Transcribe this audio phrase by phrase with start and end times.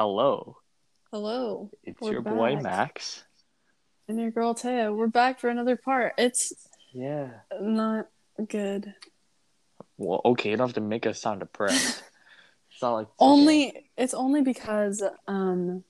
[0.00, 0.56] Hello,
[1.12, 1.70] Hello.
[1.84, 2.56] it's We're your boy.
[2.56, 3.22] Max.
[4.08, 4.96] And your girl Taya.
[4.96, 6.14] We're back for another part.
[6.16, 6.54] It's
[6.94, 7.28] Yeah.
[7.60, 8.06] not
[8.48, 8.94] good.
[9.98, 12.02] Well, okay, you don't have to make us sound depressed.
[12.72, 15.84] it's not like Only it's only because um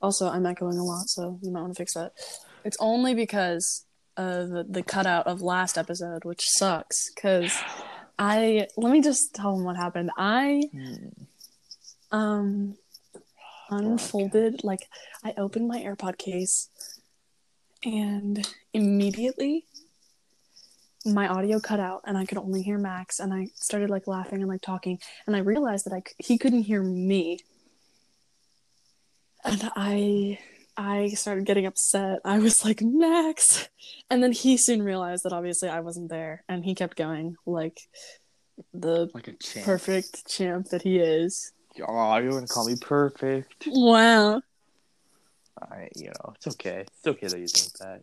[0.00, 2.14] also I'm echoing a lot, so you might want to fix that.
[2.64, 3.84] It's only because
[4.16, 7.56] of the, cutout of last episode, which sucks because
[8.18, 10.10] I let me just tell them what happened.
[10.18, 10.64] I.
[10.72, 11.06] Hmm.
[12.10, 12.74] um
[13.78, 14.88] unfolded like
[15.24, 16.68] I opened my AirPod case
[17.84, 19.64] and immediately
[21.04, 24.40] my audio cut out and I could only hear Max and I started like laughing
[24.40, 27.38] and like talking and I realized that I he couldn't hear me
[29.44, 30.38] and I
[30.74, 32.20] I started getting upset.
[32.24, 33.68] I was like Max
[34.10, 37.80] and then he soon realized that obviously I wasn't there and he kept going like
[38.72, 39.66] the Like a champ.
[39.66, 41.52] perfect champ that he is.
[41.86, 43.66] Oh, you wouldn't call me perfect.
[43.66, 44.42] Wow.
[45.60, 46.80] I, you know, it's okay.
[46.86, 48.02] It's okay that you think that.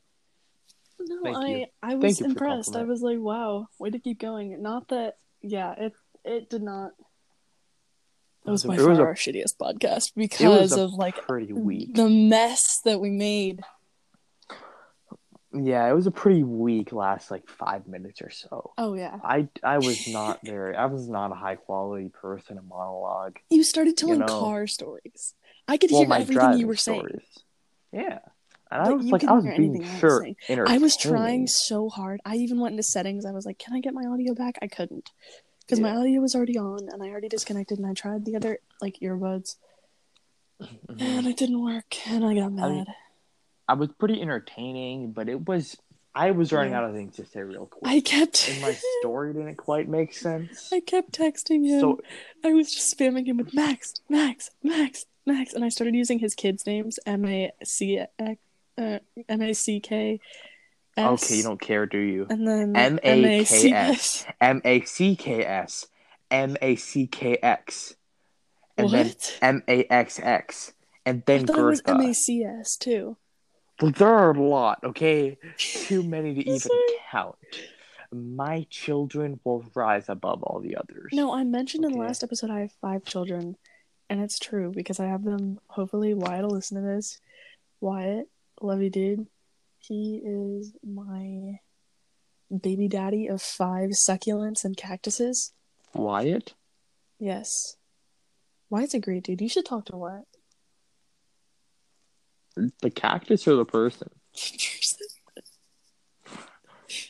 [0.99, 1.65] No, Thank I you.
[1.81, 2.75] I was impressed.
[2.75, 4.61] I was like, wow, way to keep going.
[4.61, 5.93] Not that, yeah, it
[6.25, 6.91] it did not.
[8.45, 11.53] It was It by was far a- our shittiest podcast was because of like pretty
[11.53, 11.95] weak.
[11.95, 13.61] the mess that we made.
[15.51, 18.73] Yeah, it was a pretty weak last like five minutes or so.
[18.77, 20.75] Oh yeah, I, I was not very.
[20.75, 23.37] I was not a high quality person in monologue.
[23.49, 24.25] you started telling know.
[24.27, 25.33] car stories.
[25.67, 26.99] I could Well, hear everything you were saying.
[26.99, 27.43] stories.
[27.91, 28.19] Yeah,
[28.69, 30.27] and I was like, I was being anything I was sure.
[30.67, 32.19] I was trying so hard.
[32.23, 33.25] I even went into settings.
[33.25, 34.59] I was like, can I get my audio back?
[34.61, 35.09] I couldn't
[35.61, 37.79] because my audio was already on and I already disconnected.
[37.79, 39.55] And I tried the other like earbuds
[40.99, 41.95] and it didn't work.
[42.07, 42.63] And I got Mm-hmm.
[42.63, 42.95] I mean, mad.
[43.69, 45.77] I was pretty entertaining, but it was.
[46.15, 47.89] I was running out of things to say real quick.
[47.89, 50.73] I kept and my story didn't quite make sense.
[50.73, 51.79] I kept texting him.
[51.79, 52.01] So
[52.43, 56.33] I was just spamming him with Max, Max, Max, Max, and I started using his
[56.33, 58.33] kids' names M A C uh,
[58.77, 60.19] M A C K
[60.99, 62.27] okay, you don't care, do you?
[62.29, 65.87] And then M A K S M A C K S
[66.31, 67.95] M A C K X,
[68.77, 69.13] and then?
[69.41, 70.73] M A X X,
[71.05, 72.13] and I then thought it was M A.
[72.13, 73.17] C S too.
[73.79, 74.83] There are a lot.
[74.83, 76.71] Okay, too many to even
[77.11, 77.35] count.
[78.11, 81.11] My children will rise above all the others.
[81.13, 83.55] No, I mentioned in the last episode I have five children,
[84.09, 85.59] and it's true because I have them.
[85.67, 87.19] Hopefully, Wyatt will listen to this.
[87.79, 88.27] Wyatt,
[88.61, 89.27] love you, dude.
[89.77, 91.59] He is my
[92.49, 95.53] baby daddy of five succulents and cactuses.
[95.93, 96.55] Wyatt.
[97.19, 97.75] Yes.
[98.69, 99.41] Wyatt's a great dude.
[99.41, 100.25] You should talk to Wyatt.
[102.81, 104.09] The cactus or the person?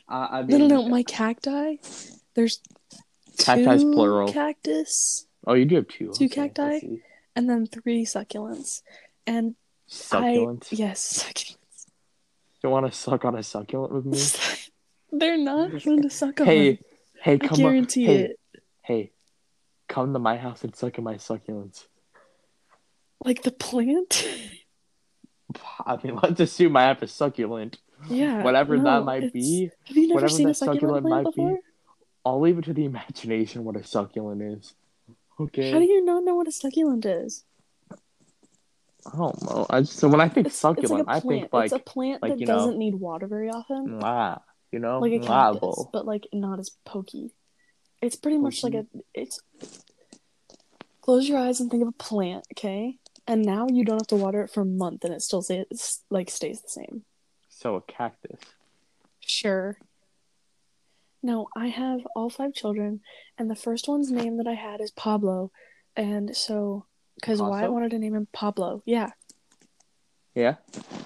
[0.07, 0.87] Uh, I no, no, mean, no.
[0.89, 1.75] My cacti.
[2.35, 2.59] There's
[3.37, 4.31] Cacti's two plural.
[4.31, 6.11] cactus Oh, you do have two.
[6.13, 7.01] Two Okay, cacti?
[7.35, 8.81] and then three succulents.
[9.25, 9.55] And
[9.89, 10.67] Succulents.
[10.71, 11.85] I yes, succulents.
[12.63, 14.19] You want to suck on a succulent with me?
[15.17, 16.45] They're not fun to suck on.
[16.45, 16.79] hey,
[17.21, 17.57] hey, I come on.
[17.57, 18.39] guarantee Hey, it.
[18.83, 19.11] hey,
[19.87, 21.85] come to my house and suck on my succulents.
[23.23, 24.27] Like the plant.
[25.85, 27.77] I mean, let's assume I have a succulent.
[28.09, 28.43] Yeah.
[28.43, 31.25] Whatever no, that might be, Have you never whatever seen a that succulent, succulent plant
[31.25, 31.59] might be, before?
[32.25, 34.73] I'll leave it to the imagination what a succulent is.
[35.39, 35.71] Okay.
[35.71, 37.43] How do you not know what a succulent is?
[39.11, 39.65] I don't know.
[39.69, 41.73] I just, so when I think It's, it's like succulent, a I think like it's
[41.73, 43.99] a plant like, that know, doesn't need water very often.
[43.99, 45.89] mwah, you know, like a mwah, cactus, bowl.
[45.93, 47.33] but like not as pokey.
[48.01, 49.41] It's pretty much like a it's
[51.01, 52.98] close your eyes and think of a plant, okay?
[53.29, 56.01] And now you don't have to water it for a month and it still stays
[56.09, 57.03] like stays the same.
[57.47, 58.39] So a cactus.
[59.19, 59.77] Sure.
[61.21, 63.01] No, I have all five children,
[63.37, 65.51] and the first one's name that I had is Pablo,
[65.95, 66.85] and so
[67.15, 69.09] because why i wanted to name him Pablo, yeah,
[70.33, 70.55] Yeah.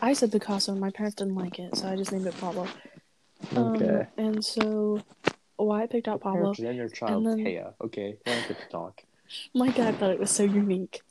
[0.03, 2.67] I said Picasso, and my parents didn't like it, so I just named it Pablo.
[3.55, 4.07] Um, Okay.
[4.17, 5.01] and so
[5.55, 6.53] why i picked out Pablo.
[6.59, 7.73] And your child, then- Taya.
[7.83, 9.01] Okay, don't talk.
[9.55, 11.01] My dad thought it was so unique.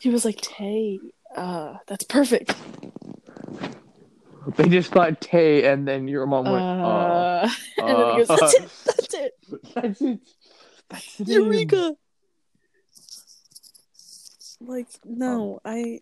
[0.00, 1.00] He was like, Tay,
[1.36, 2.54] uh, that's perfect.
[4.56, 7.48] They just thought Tay, and then your mom went, uh, Uh,
[7.78, 9.32] and then he goes, that's it, that's it,
[9.74, 10.20] that's it.
[10.88, 11.42] That's the name.
[11.42, 11.96] Eureka!
[14.60, 16.00] Like, no, I,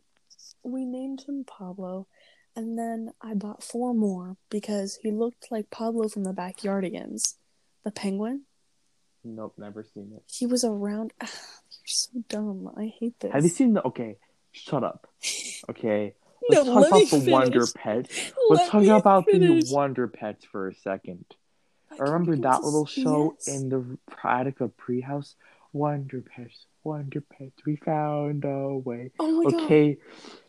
[0.63, 2.07] we named him Pablo,
[2.55, 7.35] and then I bought four more because he looked like Pablo from the Backyardigans,
[7.85, 8.43] the penguin.
[9.25, 10.23] Nope, never seen it.
[10.27, 11.13] He was around.
[11.87, 12.71] You're so dumb.
[12.77, 13.33] I hate this.
[13.33, 13.85] Have you seen the?
[13.85, 14.17] Okay,
[14.53, 15.09] shut up.
[15.69, 16.15] Okay,
[16.49, 17.31] let's talk let about the.
[17.33, 18.33] Wonder Pets.
[18.49, 19.69] Let Let's talk about finish.
[19.69, 21.25] the Wonder Pets for a second.
[21.91, 23.49] I I remember think it was that little show yes.
[23.49, 25.35] in the attic of Pre-House.
[25.73, 29.11] Wonder Pets, Wonder Pets, we found a way.
[29.19, 29.99] Oh my okay,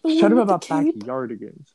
[0.03, 1.67] The shut up about backyardigans.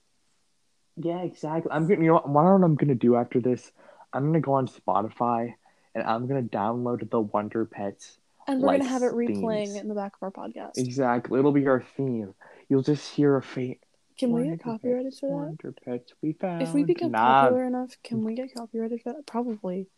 [0.96, 1.70] Yeah, exactly.
[1.72, 2.00] I'm gonna.
[2.00, 2.28] You know what?
[2.28, 3.72] What I'm gonna do after this?
[4.12, 5.54] I'm gonna go on Spotify
[5.94, 8.18] and I'm gonna download the Wonder Pets.
[8.46, 9.76] And we're gonna have it replaying themes.
[9.76, 10.76] in the back of our podcast.
[10.76, 11.38] Exactly.
[11.38, 12.34] It'll be our theme.
[12.68, 13.78] You'll just hear a faint.
[14.18, 15.34] Can we get copyrighted for that?
[15.34, 16.62] Wonder Pets, we found.
[16.62, 17.42] If we become nah.
[17.42, 19.26] popular enough, can we get copyrighted for that?
[19.26, 19.88] Probably.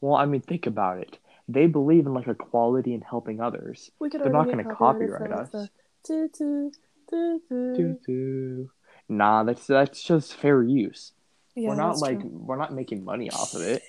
[0.00, 1.18] Well, I mean, think about it.
[1.48, 3.90] They believe in like equality and helping others.
[3.98, 5.50] We could They're not gonna copyright us.
[5.50, 5.68] the
[6.04, 6.72] doo doo
[7.10, 7.74] doo doo.
[7.76, 8.70] Doo doo.
[9.08, 11.12] Nah, that's that's just fair use.
[11.56, 12.30] Yeah, we're not like true.
[12.32, 13.82] we're not making money off of it.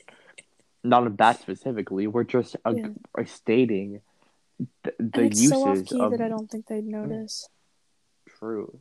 [0.83, 2.07] Not of that specifically.
[2.07, 2.87] We're just uh, Yeah.
[3.17, 4.01] uh, stating
[4.83, 7.47] th- the uses so of that I don't think they'd notice.
[8.39, 8.79] true.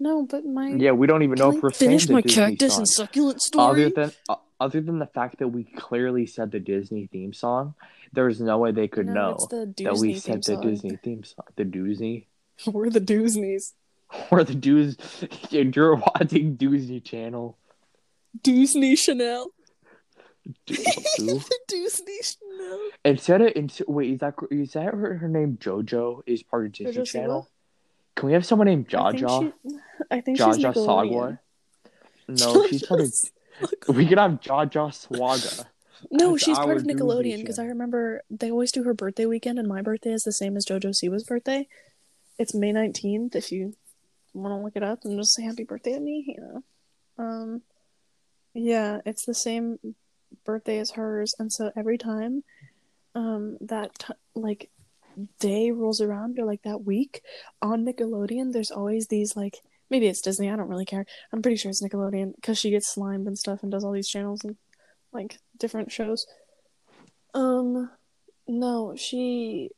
[0.00, 2.42] No, but my Yeah, we don't even know Can if I we're finish my Disney
[2.42, 2.80] cactus song.
[2.80, 3.84] and succulent story.
[3.84, 7.74] Other than uh, other than the fact that we clearly said the Disney theme song,
[8.12, 10.62] there's no way they could no, know the that we said the song.
[10.62, 12.26] Disney theme song, the doozy,
[12.66, 13.72] We're the Doosneys.
[14.30, 14.96] or the doos.
[15.50, 17.56] You're watching Disney Channel.
[18.42, 19.50] Doosney Chanel.
[20.66, 20.74] Do-
[21.18, 22.36] the Doosney
[23.04, 25.56] Instead of ins- wait, is that is that her, her name?
[25.60, 27.12] JoJo is part of Disney JoJo Siwa?
[27.12, 27.48] Channel.
[28.16, 29.52] Can we have someone named I think Jaja?
[29.66, 29.78] she-
[30.10, 30.74] I think Jaja.
[30.74, 31.38] Sagwa.
[32.28, 33.12] No, she's part of.
[33.94, 35.66] We could have Jaja Swaga.
[36.10, 39.58] No, That's she's part of Nickelodeon because I remember they always do her birthday weekend,
[39.58, 41.66] and my birthday is the same as JoJo Siwa's birthday.
[42.38, 43.34] It's May nineteenth.
[43.34, 43.72] If you
[44.34, 47.24] want to look it up and just say happy birthday to me, you know.
[47.24, 47.62] Um,
[48.52, 49.78] yeah, it's the same
[50.44, 52.44] birthday is hers, and so every time,
[53.14, 54.70] um, that t- like
[55.38, 57.22] day rolls around or like that week
[57.62, 59.60] on Nickelodeon, there's always these like
[59.90, 60.50] maybe it's Disney.
[60.50, 61.06] I don't really care.
[61.32, 64.08] I'm pretty sure it's Nickelodeon because she gets slimed and stuff and does all these
[64.08, 64.56] channels and
[65.12, 66.26] like different shows.
[67.32, 67.90] Um,
[68.46, 69.70] no, she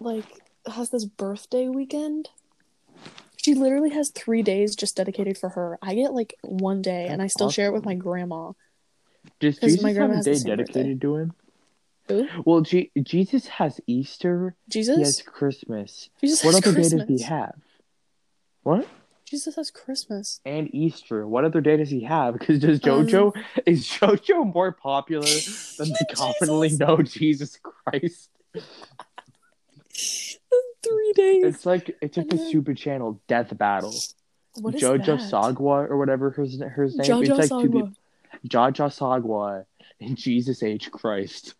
[0.00, 0.26] like
[0.66, 2.28] has this birthday weekend.
[3.36, 5.78] She literally has three days just dedicated for her.
[5.82, 8.52] I get like one day, and I still share it with my grandma.
[9.50, 10.72] Does Jesus my have grandma a has the day same birthday.
[10.72, 11.34] dedicated to him?
[12.08, 12.28] Who?
[12.44, 14.54] Well, G- Jesus has Easter.
[14.68, 14.96] Jesus.
[14.96, 16.10] He has Christmas.
[16.20, 16.90] Jesus What has other Christmas.
[17.04, 17.54] day does he have?
[18.62, 18.88] What?
[19.24, 20.40] Jesus has Christmas.
[20.44, 21.26] And Easter.
[21.26, 22.38] What other day does he have?
[22.38, 23.32] Because does Um, JoJo
[23.66, 25.24] is JoJo more popular
[25.78, 26.80] than the commonly Jesus.
[26.80, 28.30] known Jesus Christ?
[30.82, 31.44] Three days.
[31.44, 33.94] It's like it's like a super channel, Death Battle.
[34.60, 35.20] what is JoJo that?
[35.20, 37.22] Sagwa or whatever her her name.
[37.24, 37.94] It's like Sagwa.
[38.46, 39.64] Jaja Sagwa
[40.00, 41.54] and Jesus H Christ.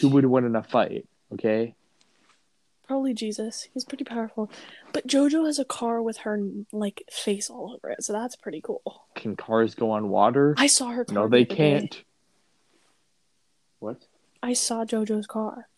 [0.00, 1.06] Who would win in a fight?
[1.32, 1.74] Okay.
[2.86, 3.68] Probably Jesus.
[3.74, 4.50] He's pretty powerful.
[4.92, 6.40] But JoJo has a car with her
[6.72, 9.04] like face all over it, so that's pretty cool.
[9.14, 10.54] Can cars go on water?
[10.56, 11.14] I saw her car.
[11.14, 12.02] no, they can't.
[13.78, 13.98] What?
[14.42, 15.68] I saw JoJo's car.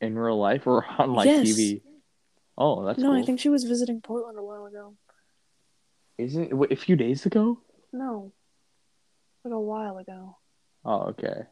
[0.00, 1.46] In real life or on like Yes.
[1.48, 1.82] TV?
[2.58, 3.20] Oh, that's no, cool.
[3.20, 4.94] I think she was visiting Portland a while ago.
[6.16, 7.60] Isn't it wait, a few days ago?
[7.92, 8.32] No,
[9.46, 10.36] like a while ago.
[10.84, 11.42] Oh, okay.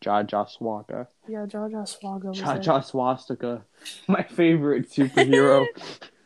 [0.00, 1.08] Jaja Swaka.
[1.26, 2.32] Yeah, Jaja Swaga.
[2.34, 3.64] Jaja Swastika.
[4.08, 5.66] My favorite superhero.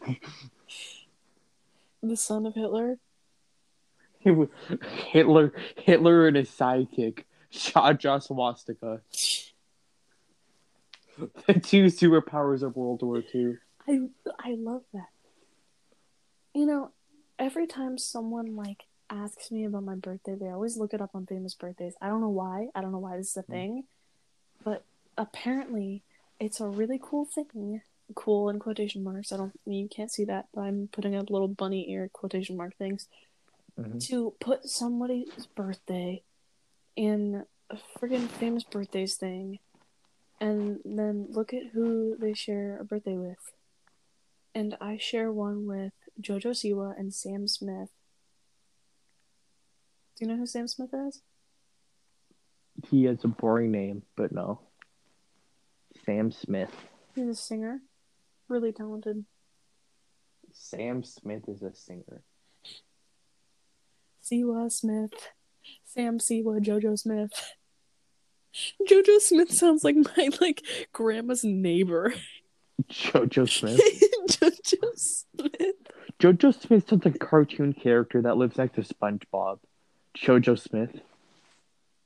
[2.02, 2.98] the son of Hitler.
[4.20, 9.00] Hitler Hitler and his sidekick, Jaja Swastika.
[11.46, 13.56] The two superpowers of World War II.
[13.86, 14.00] I
[14.40, 15.10] I love that.
[16.54, 16.92] You know,
[17.38, 21.26] every time someone like asks me about my birthday, they always look it up on
[21.26, 21.94] famous birthdays.
[22.00, 22.68] I don't know why.
[22.74, 23.84] I don't know why this is a thing,
[24.64, 24.84] but
[25.18, 26.02] apparently
[26.40, 27.82] it's a really cool thing.
[28.14, 29.30] Cool in quotation marks.
[29.32, 32.74] I don't you can't see that, but I'm putting up little bunny ear quotation mark
[32.76, 33.06] things
[33.78, 34.02] Mhm.
[34.08, 36.22] to put somebody's birthday
[36.96, 39.58] in a friggin' famous birthdays thing
[40.40, 43.52] and then look at who they share a birthday with.
[44.54, 47.90] And I share one with Jojo Siwa and Sam Smith.
[50.16, 51.22] Do you know who Sam Smith is?
[52.88, 54.60] He has a boring name, but no.
[56.04, 56.74] Sam Smith.
[57.14, 57.80] He's a singer.
[58.48, 59.24] Really talented.
[60.52, 62.22] Sam Smith is a singer.
[64.22, 65.12] Siwa Smith.
[65.84, 67.54] Sam Siwa, Jojo Smith.
[68.88, 72.12] Jojo Smith sounds like my like grandma's neighbor.
[72.90, 73.80] Jojo Smith.
[74.28, 75.76] Jojo Smith.
[76.18, 79.58] Jojo Smith sounds like a cartoon character that lives next to SpongeBob.
[80.16, 81.00] Jojo Smith.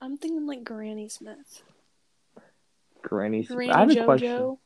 [0.00, 1.62] I'm thinking like Granny Smith.
[3.02, 3.56] Granny Smith.
[3.56, 4.04] Granny I have a Jojo.
[4.04, 4.58] question.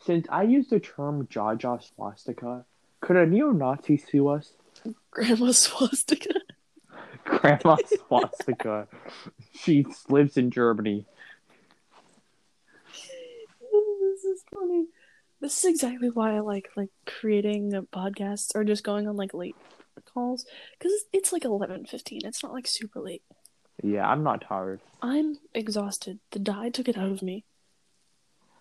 [0.00, 2.64] Since I used the term Jaja Swastika,
[3.00, 4.52] could a neo Nazi sue us?
[5.10, 6.34] Grandma Swastika.
[7.24, 8.88] Grandma Swastika.
[9.54, 11.06] she lives in Germany.
[13.60, 14.86] this is funny.
[15.40, 19.56] This is exactly why I like like creating podcasts or just going on like late
[20.12, 20.44] calls
[20.78, 22.20] because it's like eleven fifteen.
[22.24, 23.22] It's not like super late.
[23.82, 24.80] Yeah, I'm not tired.
[25.00, 26.18] I'm exhausted.
[26.30, 27.44] The dye took it out of me.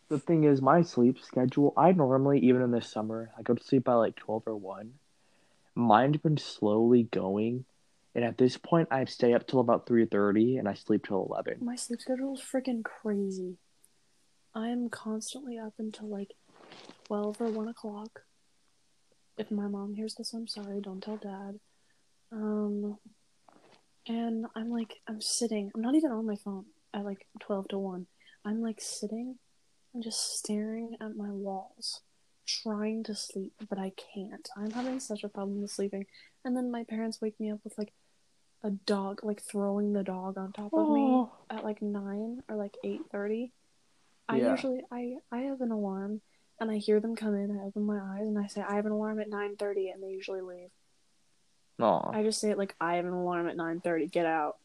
[0.10, 3.64] The thing is, my sleep schedule, I normally, even in the summer, I go to
[3.64, 4.94] sleep by like 12 or 1.
[5.74, 7.64] Mine's been slowly going,
[8.14, 11.60] and at this point, I stay up till about 3.30, and I sleep till 11.
[11.62, 13.56] My sleep schedule is freaking crazy.
[14.54, 16.34] I am constantly up until like
[17.06, 18.24] 12 or 1 o'clock.
[19.42, 20.80] If my mom hears this, I'm sorry.
[20.82, 21.60] Don't tell dad.
[22.32, 23.00] Um,
[24.08, 25.72] and I'm like, I'm sitting.
[25.74, 28.06] I'm not even on my phone at like 12 to 1.
[28.46, 29.40] I'm like sitting
[29.96, 32.02] and just staring at my walls,
[32.46, 34.48] trying to sleep, but I can't.
[34.56, 36.06] I'm having such a problem with sleeping.
[36.46, 37.94] And then my parents wake me up with like
[38.64, 41.32] a dog, like throwing the dog on top of me Oh.
[41.50, 43.50] at like 9 or like 8.30.
[44.30, 44.52] I Yeah.
[44.52, 46.22] usually, I, I have an alarm
[46.62, 47.60] and I hear them come in.
[47.60, 50.10] I open my eyes and I say, I have an alarm at 9.30 and they
[50.10, 50.70] usually leave.
[51.82, 54.58] Aw, I just say it like, I have an alarm at 9.30, get out.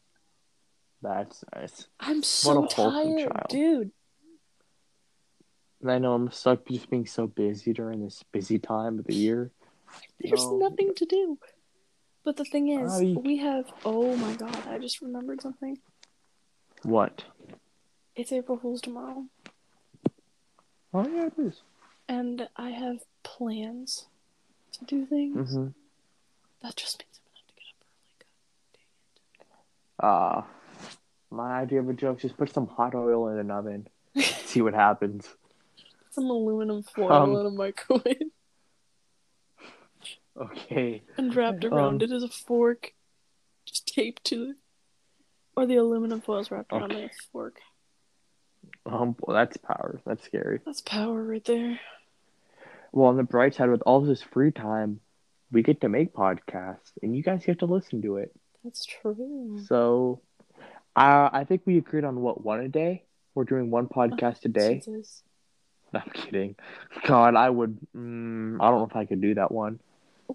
[1.01, 1.87] that's nice.
[1.99, 3.45] I'm so a wholesome tired, child.
[3.49, 3.91] dude.
[5.81, 9.15] And I know I'm stuck just being so busy during this busy time of the
[9.15, 9.51] year.
[10.19, 10.57] There's No.
[10.57, 11.39] nothing to do.
[12.23, 13.71] But the thing is, we have.
[13.85, 14.67] Oh my god!
[14.67, 15.77] I just remembered something.
[16.83, 17.23] What?
[18.17, 19.25] It's April Fool's tomorrow,
[20.93, 21.61] Oh, yeah, it is.
[22.07, 24.07] And I have plans
[24.73, 25.51] to do things.
[25.51, 25.67] Mm-hmm.
[26.61, 27.55] That just means I'm gonna have to
[29.37, 29.47] get
[30.11, 30.43] up early.
[30.43, 33.87] Uh, my idea of a joke just put some hot oil in an oven.
[34.45, 35.27] See what happens.
[36.11, 38.31] Some aluminum foil Um, in a microwave
[40.39, 41.01] Okay.
[41.17, 42.93] and wrapped around um, it is a fork,
[43.65, 44.55] just taped to it,
[45.55, 47.05] or the aluminum foil is wrapped around Okay.
[47.05, 47.59] a fork.
[48.85, 49.99] Um, well, that's power.
[50.05, 50.59] That's scary.
[50.65, 51.79] That's power right there.
[52.91, 54.99] Well, on the bright side, with all this free time,
[55.51, 58.33] we get to make podcasts, and you guys get to listen to it.
[58.63, 59.59] That's true.
[59.67, 60.21] So,
[60.95, 63.03] uh, I think we agreed on what one a day.
[63.35, 64.75] We're doing one podcast a day.
[64.85, 65.23] Jesus.
[65.93, 66.55] No, I'm kidding.
[67.05, 67.77] God, I would.
[67.95, 69.79] Mm, I don't know if I could do that one.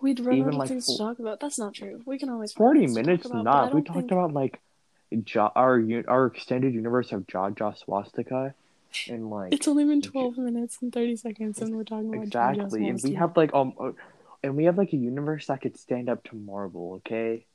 [0.00, 1.40] We'd run Even out of like things to talk about.
[1.40, 2.00] That's not true.
[2.06, 3.75] We can always Forty minutes, about, not.
[3.75, 4.61] We talked think- about like
[5.25, 5.78] jo- our
[6.09, 8.54] our extended universe of Jaja Swastika,
[9.08, 12.52] and like It's only been twelve minutes and thirty seconds, and we're talking about Jaja
[12.52, 13.92] exactly, and we have like um, uh,
[14.42, 16.94] and we have like a universe that could stand up to Marvel.
[17.06, 17.46] Okay.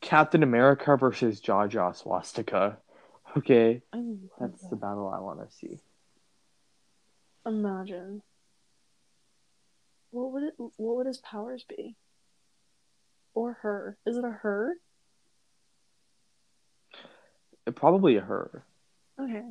[0.00, 2.78] Captain America versus Jaja Swastika.
[3.36, 3.82] Okay,
[4.38, 4.70] that's that.
[4.70, 5.78] the battle I want to see.
[7.46, 8.22] Imagine.
[10.10, 10.54] What would it?
[10.58, 11.96] What would his powers be?
[13.32, 13.96] Or her?
[14.04, 14.74] Is it a her?
[17.74, 18.64] Probably a her.
[19.18, 19.44] Okay.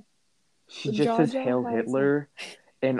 [0.71, 2.29] She just says Jaja Hail Hitler
[2.81, 2.99] and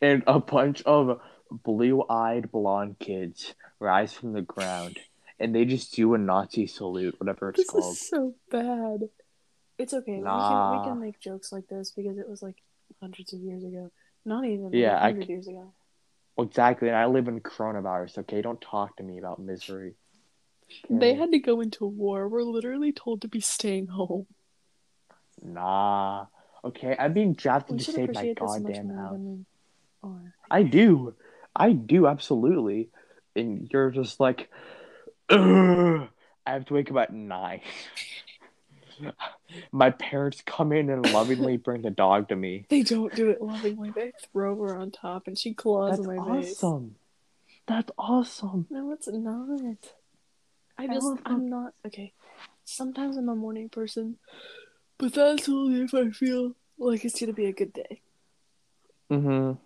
[0.00, 4.98] and a bunch of blue-eyed blonde kids rise from the ground
[5.38, 7.92] and they just do a Nazi salute, whatever it's This called.
[7.92, 9.08] is so bad.
[9.76, 10.12] It's okay.
[10.12, 10.78] We can Nah.
[10.80, 12.56] we can make jokes like this because it was like
[13.00, 13.90] hundreds of years ago.
[14.24, 15.72] Not even like Yeah, I hundred years ago.
[16.38, 18.40] Exactly, and I live in coronavirus, okay?
[18.40, 19.96] Don't talk to me about misery.
[20.88, 22.26] They had to go into war.
[22.26, 24.26] We're literally told to be staying home.
[25.42, 26.26] Nah.
[26.64, 29.44] Okay, I'm being drafted We to save my appreciate this much goddamn
[30.02, 30.28] house.
[30.50, 31.14] I do.
[31.54, 32.88] I do, absolutely.
[33.34, 34.48] And you're just like,
[35.30, 36.08] Ugh.
[36.46, 37.60] I have to wake up at nine.
[39.72, 42.66] My parents come in and lovingly bring the dog to me.
[42.68, 43.90] They don't do it lovingly.
[43.90, 46.48] They throw her on top and she claws That's my face.
[46.48, 46.94] That's awesome.
[47.66, 48.66] That's awesome.
[48.70, 49.76] No, it's not.
[50.78, 51.74] I I just, love I'm not.
[51.86, 52.12] Okay.
[52.64, 54.16] Sometimes I'm a morning person,
[55.02, 58.00] but that's only if I feel like it's gonna be a good day.
[59.10, 59.58] Mm-hmm.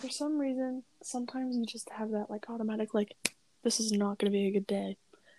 [0.00, 3.16] For some reason, sometimes you just have that like automatic, like,
[3.64, 4.98] this is not gonna be a good day.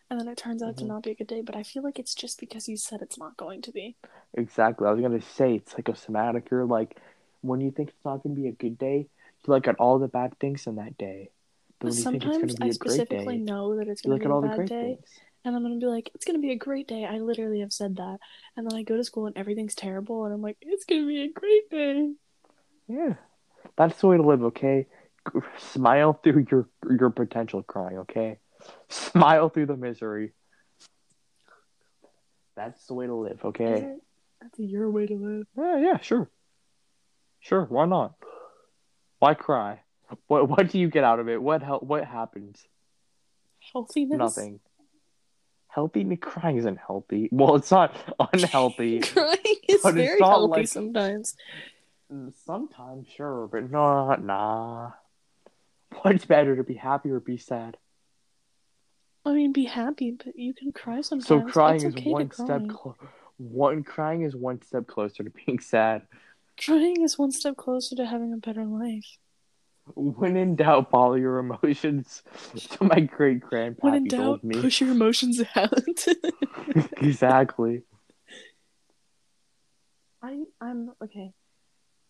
[0.09, 0.87] And then it turns out to Mhm.
[0.87, 3.19] not be a good day, but I feel like it's just because you said it's
[3.19, 3.95] not going to be.
[4.33, 4.87] Exactly.
[4.87, 6.49] I was gonna say it's like psychosomatic.
[6.49, 6.99] You're like,
[7.41, 10.07] when you think it's not gonna be a good day, you look at all the
[10.07, 11.29] bad things in that day.
[11.79, 13.75] But But when you think it's sometimes gonna I be a great specifically day, know
[13.75, 14.95] that it's gonna look be at a all the bad great day.
[14.95, 15.19] things.
[15.45, 17.05] And I'm gonna be like, it's gonna be a great day.
[17.05, 18.19] I literally have said that,
[18.55, 21.23] and then I go to school and everything's terrible, and I'm like, it's gonna be
[21.23, 22.13] a great day.
[22.87, 23.15] Yeah,
[23.77, 24.43] that's the way to live.
[24.43, 24.87] Okay,
[25.57, 27.99] smile through your your potential crying.
[27.99, 28.39] Okay,
[28.89, 30.33] smile through the misery.
[32.55, 33.43] That's the way to live.
[33.43, 33.95] Okay.
[34.41, 35.47] That's your way to live.
[35.57, 36.29] Yeah, yeah, sure,
[37.39, 37.65] sure.
[37.65, 38.13] Why not?
[39.19, 39.79] Why cry?
[40.27, 41.41] What what do you get out of it?
[41.41, 42.61] What hel- What happens?
[43.71, 44.17] Healthiness.
[44.17, 44.59] Nothing.
[45.73, 46.03] Healthy.
[46.03, 47.29] Me crying isn't healthy.
[47.31, 47.95] Well, it's not
[48.33, 48.99] unhealthy.
[49.13, 49.37] Crying
[49.67, 51.35] is very healthy like- sometimes.
[52.45, 54.91] Sometimes, sure, but no, nah.
[56.01, 57.77] What's better to be happy or be sad?
[59.25, 61.27] I mean, be happy, but you can cry sometimes.
[61.27, 62.97] So crying It's is okay one step clo-
[63.37, 66.03] one crying is one step closer to being sad.
[66.63, 69.17] Crying is one step closer to having a better life.
[69.95, 72.23] When in doubt, follow your emotions.
[72.55, 74.61] So my great grandpa When in doubt, told me.
[74.61, 76.05] push your emotions out.
[76.97, 77.83] exactly.
[80.21, 81.33] I I'm okay.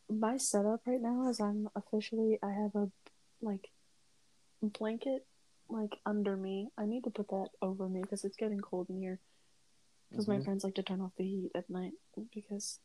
[0.10, 2.90] My setup right now is I'm officially I have a
[3.42, 3.70] like
[4.62, 5.26] blanket
[5.68, 6.70] like under me.
[6.78, 9.20] I need to put that over me because it's getting cold in here.
[10.12, 10.44] Because my Mhm.
[10.44, 11.94] friends like to turn off the heat at night
[12.34, 12.80] because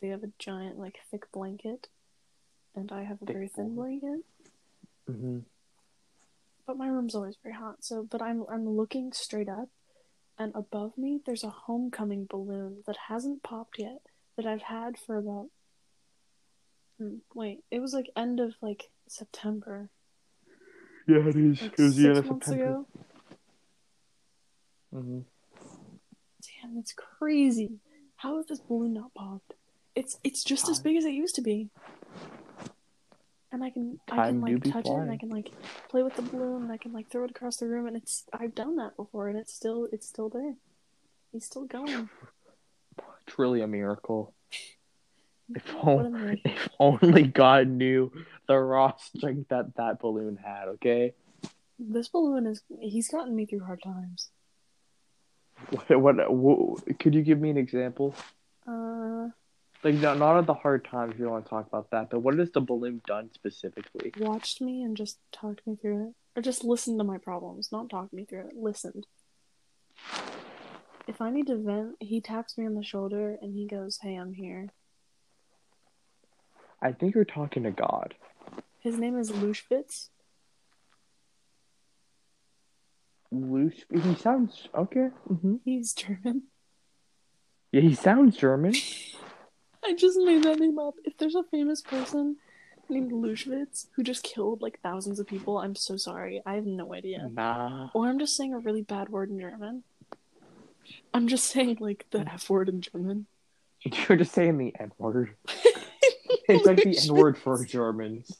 [0.00, 1.88] they have a giant like thick blanket,
[2.74, 4.22] and I have a Thick very thin blanket.
[5.06, 5.40] Hmm
[6.66, 7.84] But my room's always very hot.
[7.84, 9.68] So, but I'm I'm looking straight up,
[10.38, 14.00] and above me there's a homecoming balloon that hasn't popped yet.
[14.36, 15.46] That I've had for about.
[16.98, 19.90] Hmm, wait, it was like end of like September,
[21.06, 21.62] Yeah, it is.
[21.62, 22.70] like it was the end six of months September.
[22.70, 22.86] ago.
[24.92, 25.18] hmm
[26.62, 27.78] Damn, that's crazy.
[28.16, 29.54] How has this balloon not popped?
[29.94, 31.68] It's it's just as big as it used to be.
[33.54, 35.52] And I can I can like touch it and I can like
[35.88, 38.24] play with the balloon and I can like throw it across the room and it's
[38.32, 40.56] I've done that before and it's still it's still there.
[41.30, 42.10] He's still going.
[43.24, 44.34] It's really a miracle.
[45.54, 48.10] If, What a on- if only God knew
[48.48, 50.68] the raw strength that that balloon had.
[50.68, 51.12] Okay.
[51.78, 54.30] This balloon is he's gotten me through hard times.
[55.70, 56.00] What?
[56.00, 56.34] What?
[56.34, 58.16] what could you give me an example?
[59.84, 61.14] Like, not not of the hard times.
[61.18, 64.12] You don't want to talk about that, but what has the balloon done specifically?
[64.18, 66.14] watched me and just talked me through it.
[66.36, 68.56] Or just listened to my problems, not talked me through it.
[68.56, 69.06] Listened.
[71.06, 74.16] If I need to vent, he taps me on the shoulder and he goes, Hey,
[74.16, 74.70] I'm here.
[76.80, 78.14] I think you're talking to God.
[78.80, 80.08] His name is Lushvitz.
[83.30, 83.84] Loose.
[83.90, 85.08] He sounds okay.
[85.26, 86.44] hmm He's German.
[87.70, 88.74] Yeah, he sounds German.
[89.84, 90.94] I just made that name up.
[91.04, 92.36] If there's a famous person
[92.88, 96.42] named Lushvitz who just killed like thousands of people, I'm so sorry.
[96.46, 97.28] I have no idea.
[97.32, 97.90] Nah.
[97.94, 99.82] Or I'm just saying a really bad word in German.
[101.12, 103.26] I'm just saying like the F word in German.
[103.82, 105.34] You're just saying the N word.
[106.46, 108.38] It's like the N word for Germans.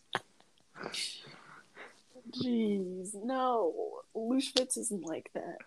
[2.42, 3.72] Jeez, no.
[4.14, 5.58] Lushvitz isn't like that.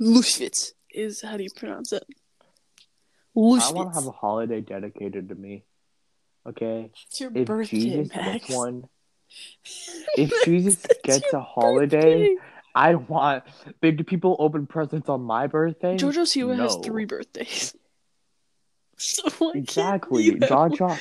[0.00, 2.04] Lushvitz is how do you pronounce it?
[3.36, 5.64] I want to have a holiday dedicated to me.
[6.46, 6.90] Okay.
[7.06, 8.46] It's your If birthday, Jesus Max.
[8.46, 8.84] gets one,
[10.16, 12.36] if Jesus gets a holiday, birthday.
[12.74, 13.44] I want.
[13.80, 15.96] Big do people open presents on my birthday?
[15.96, 17.74] Jojo Siwa has three birthdays.
[18.96, 20.30] So Exactly.
[20.30, 21.00] Jaja.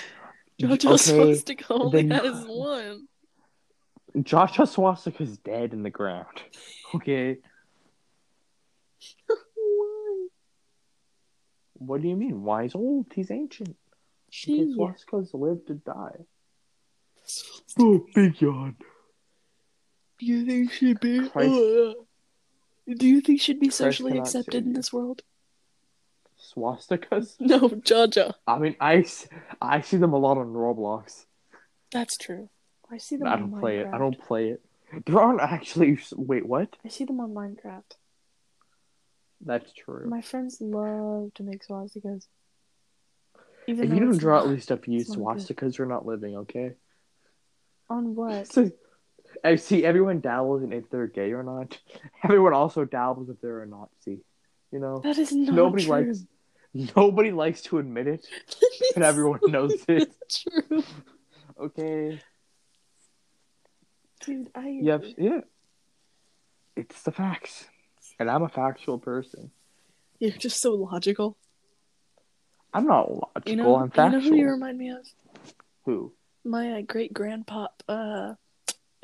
[0.60, 3.08] JoJo okay, Swastika only then- has one.
[4.24, 6.26] Joshua Swastika's dead in the ground.
[6.96, 7.38] Okay.
[9.56, 10.28] Why?
[11.86, 12.44] What do you mean?
[12.44, 13.08] Why he's old?
[13.14, 13.76] He's ancient.
[14.32, 16.26] Swastika's lived to die.
[17.80, 18.76] Oh, big yawn.
[20.20, 21.28] Do you think she'd be?
[21.30, 21.50] Christ.
[21.50, 21.94] Uh,
[22.98, 25.22] do you think she'd be socially accepted in this world?
[26.56, 27.36] Swastikas?
[27.40, 28.34] No, Jaja.
[28.46, 29.06] I mean, I,
[29.62, 31.26] I see them a lot on Roblox.
[31.92, 32.50] That's true.
[32.92, 33.88] I see them I don't play it.
[33.92, 34.62] I don't play it.
[35.06, 36.00] There aren't actually.
[36.16, 36.76] Wait, what?
[36.86, 37.98] I see them on Minecraft.
[39.46, 40.08] That's true.
[40.08, 42.28] My friends love to make swastikas.
[43.68, 45.56] Even if you don't draw at least a few it's not good.
[45.58, 46.74] swastikas, you're not living, okay?
[47.90, 48.48] on what?
[48.54, 48.72] So,
[49.44, 51.78] I see everyone dabbles in if they're gay or not.
[52.24, 54.22] Everyone also dabbles if they're a Nazi.
[54.72, 55.92] You know, That is not nobody true.
[56.06, 56.26] likes.
[56.96, 58.28] Nobody likes to admit it,
[58.94, 60.12] but everyone knows it.
[60.30, 60.84] true,
[61.60, 62.20] Okay.
[64.26, 64.50] dude.
[64.56, 65.04] I Yep.
[65.18, 65.40] Yeah.
[66.76, 67.66] It's the facts,
[68.20, 69.52] and I'm a factual person.
[70.20, 71.38] You're just so logical.
[72.74, 73.42] I'm not logical.
[73.46, 74.22] You know, I'm you factual.
[74.22, 75.06] know who you remind me of?
[75.86, 76.14] Who?
[76.44, 78.34] My uh, great grandpop, uh,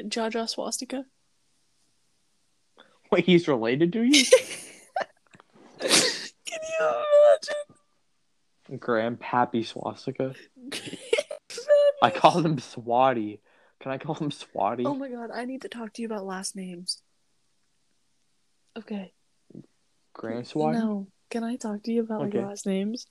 [0.01, 1.05] Jaja Swastika.
[3.11, 4.23] Wait, he's related to you?
[5.79, 5.89] Can
[6.79, 6.93] you
[8.69, 8.79] imagine?
[8.79, 10.35] Grandpappy Swastika.
[12.01, 13.39] I call him Swatty.
[13.79, 14.85] Can I call him Swatty?
[14.85, 17.01] Oh my god, I need to talk to you about last names.
[18.77, 19.13] Okay.
[20.13, 20.73] Grand Swatty?
[20.73, 22.43] No, can I talk to you about like Okay.
[22.43, 23.07] last names?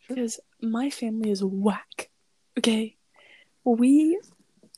[0.00, 0.16] Sure.
[0.16, 2.10] Because my family is whack.
[2.58, 2.96] Okay,
[3.64, 4.18] we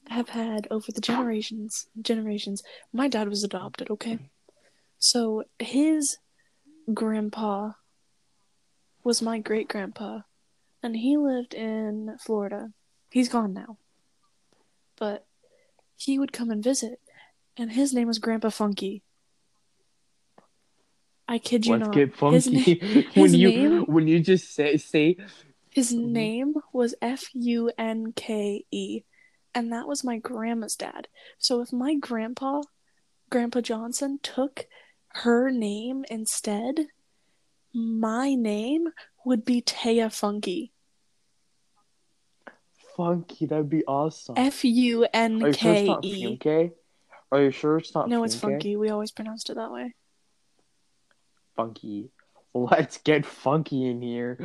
[0.09, 2.63] have had over the generations, generations.
[2.93, 3.91] My dad was adopted.
[3.91, 4.19] Okay,
[4.99, 6.19] So his
[6.93, 7.73] grandpa
[9.05, 10.21] was my great grandpa,
[10.83, 12.69] and he lived in Florida.
[13.11, 13.79] He's gone now.
[14.97, 15.27] But
[15.97, 17.01] he would come and visit,
[17.57, 19.03] and his name was Grandpa Funky.
[21.29, 21.95] I kid you Let's not.
[21.95, 23.09] get His, na- funky.
[23.15, 25.17] when you name- when you just say say
[25.71, 26.05] his Mhm.
[26.11, 29.03] name was F U N K E,
[29.55, 31.09] and that was my grandma's dad.
[31.39, 32.63] So if my grandpa,
[33.31, 34.67] Grandpa Johnson, took
[35.09, 36.87] her name instead,
[37.75, 38.89] my name
[39.25, 40.73] would be Taya Funky.
[42.97, 44.37] funky, that'd be awesome.
[44.39, 45.91] F U N K E.
[45.91, 46.73] Are you sure it's not funky?
[47.33, 48.53] Are you sure it's not No, it's funky?
[48.55, 48.77] funky.
[48.77, 49.95] We always pronounced it that way.
[51.57, 52.11] Funky.
[52.55, 54.39] Let's get funky in here.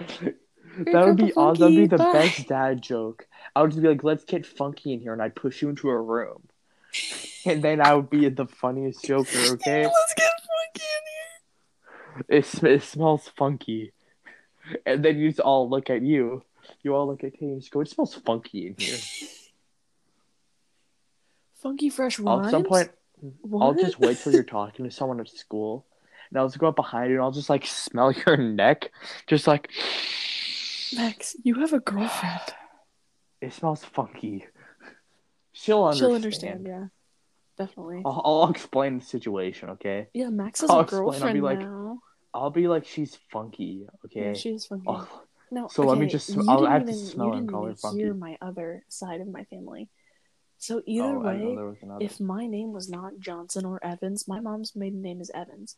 [0.78, 1.62] That would be awesome.
[1.62, 2.14] That'd be the bye.
[2.14, 3.28] best dad joke.
[3.56, 5.90] I would just be like, "Let's get funky in here," and I'd push you into
[5.90, 6.48] a room,
[7.46, 9.30] and then I would be the funniest joker.
[9.54, 12.26] Okay, Let's get funky in here.
[12.40, 13.92] it, sm- it smells funky,
[14.86, 16.44] and then you just all look at you.
[16.84, 18.98] You all look at Tay and just go, "It smells funky in here."
[21.62, 22.48] Funky fresh I'll- rhymes.
[22.48, 22.90] At some point,
[23.42, 23.64] what?
[23.64, 25.86] I'll just wait till you're talking to someone at school,
[26.32, 28.92] and I'll just go up behind you and I'll just like smell your neck,
[29.28, 29.70] just like
[30.96, 32.42] Max, you have a girlfriend.
[33.42, 34.46] it smells funky.
[35.54, 36.10] She'll understand.
[36.10, 36.66] She'll understand.
[36.68, 36.86] Yeah,
[37.58, 38.02] definitely.
[38.06, 40.08] I'll, I'll explain the situation, okay?
[40.14, 41.04] Yeah, Max has I'll a explain.
[41.04, 42.00] I'll be girlfriend like, now.
[42.34, 44.28] I'll be like, she's funky, okay?
[44.28, 44.86] Yeah, she is funky.
[44.88, 47.52] Oh, no, so let me just- you I'll didn't have to even, smell and didn't
[47.52, 48.00] call her funky.
[48.00, 49.90] hear my other side of my family.
[50.58, 54.76] So either oh, way, was if my name was not Johnson or Evans, my mom's
[54.76, 55.76] maiden name is Evans.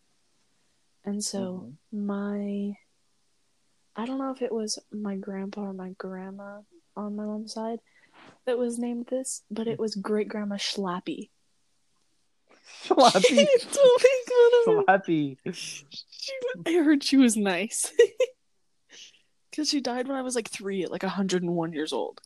[1.05, 2.05] And so Mhm.
[2.05, 2.77] my
[3.95, 6.61] I don't know if it was my grandpa or my grandma
[6.95, 7.79] on my mom's side
[8.45, 11.29] that was named this, but it was great grandma Schlappy.
[12.85, 14.83] Slappy, Don't make fun of her.
[14.83, 15.37] slappy.
[15.53, 15.83] She,
[16.65, 17.91] I heard she was nice.
[19.51, 22.19] Because she died when I was like three at like 101 years old.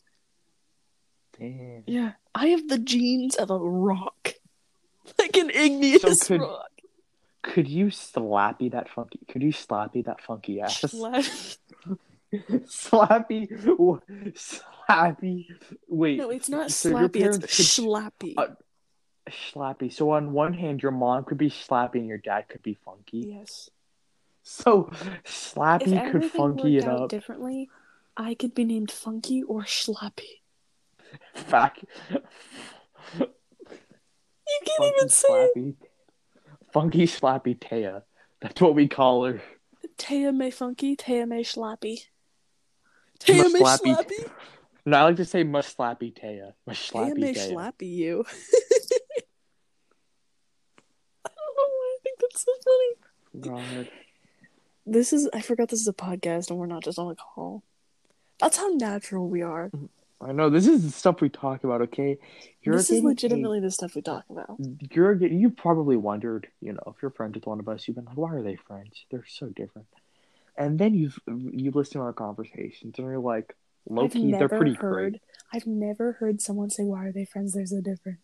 [1.38, 1.84] Damn.
[1.86, 2.12] Yeah.
[2.34, 4.32] I have the genes of a rock.
[5.18, 6.70] Like an igneous could- rock.
[7.48, 9.20] Could you slappy that funky?
[9.28, 10.80] Could you slappy that funky ass?
[10.82, 11.56] Schlappy.
[12.34, 14.00] slappy, w-
[14.34, 15.46] slappy.
[15.88, 18.34] Wait, No, it's not So slappy, it's parents could- schlappy.
[18.36, 18.46] Uh,
[19.30, 19.92] slappy.
[19.92, 23.18] So on one hand, your mom could be slappy and your dad could be funky.
[23.38, 23.70] yes.
[24.42, 24.88] So
[25.24, 27.08] If slappy could everything funky worked it out up.
[27.10, 27.68] differently,
[28.16, 30.40] I could be named Funky or Schlappy.
[31.34, 31.84] Fact.
[33.20, 33.28] You
[34.64, 35.74] can't Funky even say it.
[36.68, 36.72] Slappy.
[36.72, 38.02] Funky slappy Taya.
[38.40, 39.42] That's what we call her.
[39.96, 42.04] Taya May Funky, Taya May Schlappy.
[43.20, 44.30] Taya May slappy.
[44.86, 46.52] No, I like to say much slappy Taya.
[46.68, 47.52] Taya slappy May Taya.
[47.52, 48.24] Schlappy you.
[51.24, 52.94] I don't know why I think that's so funny.
[53.40, 53.90] God.
[54.86, 57.62] This is I forgot this is a podcast and we're not just on a call.
[58.40, 59.68] That's how natural we are.
[59.68, 59.86] Mm-hmm.
[60.20, 61.80] I know this is the stuff we talk about.
[61.82, 62.18] Okay,
[62.62, 64.56] you're this is getting a- legitimately the stuff we talk about.
[64.90, 68.04] you're you probably wondered, you know, if you're friends with one of us, you've been
[68.04, 69.04] like, why are they friends?
[69.10, 69.86] They're so different.
[70.56, 73.54] And then you've you listen to our conversations, and you're like,
[73.88, 75.22] low key, they're pretty heard great.
[75.52, 77.54] I've never heard someone say why are they friends?
[77.54, 78.18] They're so different.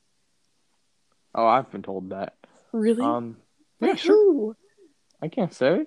[1.34, 2.34] Oh, I've been told that.
[2.72, 3.02] Really?
[3.04, 3.36] Um,
[3.80, 4.14] yeah, sure.
[4.14, 4.56] who?
[5.22, 5.86] I can't say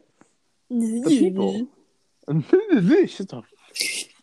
[0.69, 1.67] The people.
[3.07, 3.45] Shut up.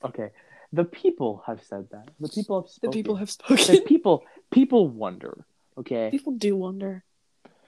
[0.05, 0.31] Okay,
[0.75, 2.11] the people have said that.
[2.21, 2.93] The people have The spoken.
[2.93, 3.85] people have The spoken.
[3.87, 5.47] people people wonder.
[5.79, 7.05] Okay, People do wonder.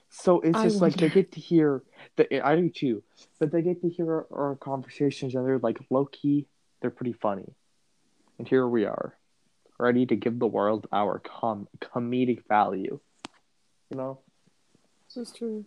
[0.09, 1.83] So it's I just like they get to hear
[2.15, 3.03] the I do too,
[3.39, 6.47] but they get to hear our, our conversations and they're like low key,
[6.79, 7.53] they're pretty funny,
[8.39, 9.17] and here we are,
[9.77, 12.99] ready to give the world our com- comedic value.
[13.89, 14.19] You know?
[15.13, 15.65] This is true.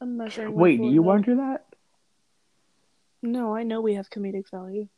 [0.00, 0.52] I'm measuring.
[0.54, 1.66] Wait, do you wonder that?
[3.22, 4.88] No, I know we have comedic value.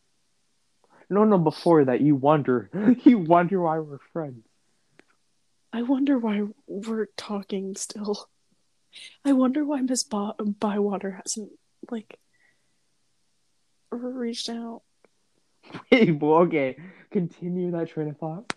[1.10, 1.38] No, no.
[1.38, 2.70] Before that, you wonder.
[3.04, 4.44] You wonder why we're friends.
[5.72, 8.28] I wonder why we're talking still.
[9.24, 11.50] I wonder why Miss Bywater hasn't
[11.90, 12.18] like
[13.90, 14.82] reached out.
[15.92, 16.76] Wait, okay.
[17.10, 18.52] Continue that train of thought.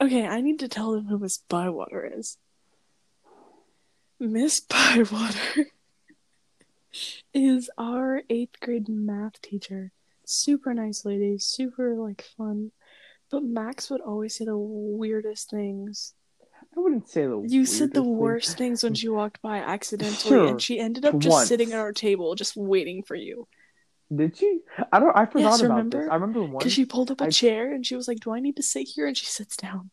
[0.00, 2.38] Okay, I need to tell them who Miss Bywater is.
[4.18, 5.66] Miss Bywater
[7.32, 9.92] is our eighth grade math teacher.
[10.26, 12.72] Super nice lady, super like fun.
[13.30, 16.14] But Max would always say the weirdest things.
[16.76, 17.44] I wouldn't say the.
[17.46, 18.16] You said the thing.
[18.16, 21.48] worst things when she walked by accidentally, Sure, and she ended up just once.
[21.48, 23.46] sitting at our table, just waiting for you.
[24.14, 24.60] Did she?
[24.92, 25.16] I don't.
[25.16, 26.00] I forgot Yes, about remember?
[26.02, 26.10] this.
[26.10, 26.58] I remember one.
[26.58, 28.62] Because she pulled up a I- chair and she was like, "Do I need to
[28.62, 29.90] sit here?" And she sits down.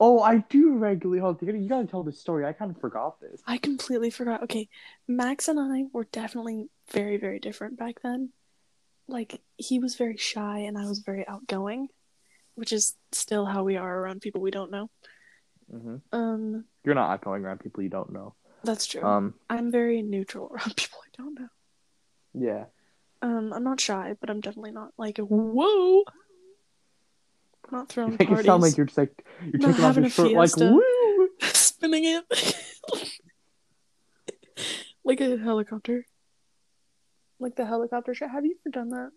[0.00, 1.20] Oh, I do regularly.
[1.20, 2.46] Hold you gotta tell the story.
[2.46, 3.42] I kind of forgot this.
[3.46, 4.42] I completely forgot.
[4.44, 4.68] Okay,
[5.08, 8.30] Max and I were definitely very, very different back then.
[9.08, 11.88] Like, he was very shy and I was very outgoing,
[12.54, 14.90] which is still how we are around people we don't know.
[15.70, 18.34] hmm Um, You're not outgoing around people you don't know.
[18.64, 19.02] that's true.
[19.02, 21.48] Um, I'm very neutral around people I don't know.
[22.34, 22.64] yeah.
[23.22, 26.02] Um, I'm not shy, but I'm definitely not like whoa.
[27.64, 29.84] I'm not You throwing make parties, it sound like you're just like you're Not taking
[29.84, 30.72] off your shirt like fiesta.
[30.72, 31.28] woo.
[31.40, 32.24] spinning it
[35.04, 36.04] like a helicopter,
[37.42, 38.30] like the helicopter shot.
[38.30, 39.10] Have you ever done that?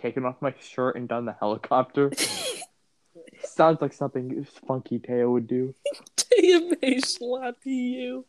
[0.00, 2.12] Taking off my shirt and done the helicopter.
[3.44, 5.74] Sounds like something Funky Teo would do.
[6.16, 8.26] TMA slappy you.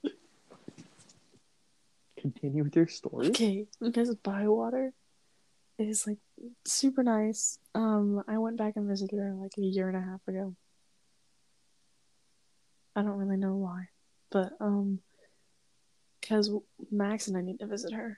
[2.17, 3.27] Continue with your story.
[3.27, 4.93] Okay, Miss Bywater
[5.77, 6.17] is like
[6.65, 7.59] super nice.
[7.73, 10.55] Um, I went back and visited her like a year and a half ago.
[12.95, 13.89] I don't really know why,
[14.31, 14.99] but um,
[16.25, 16.49] because
[16.89, 18.17] Max and I need to visit her.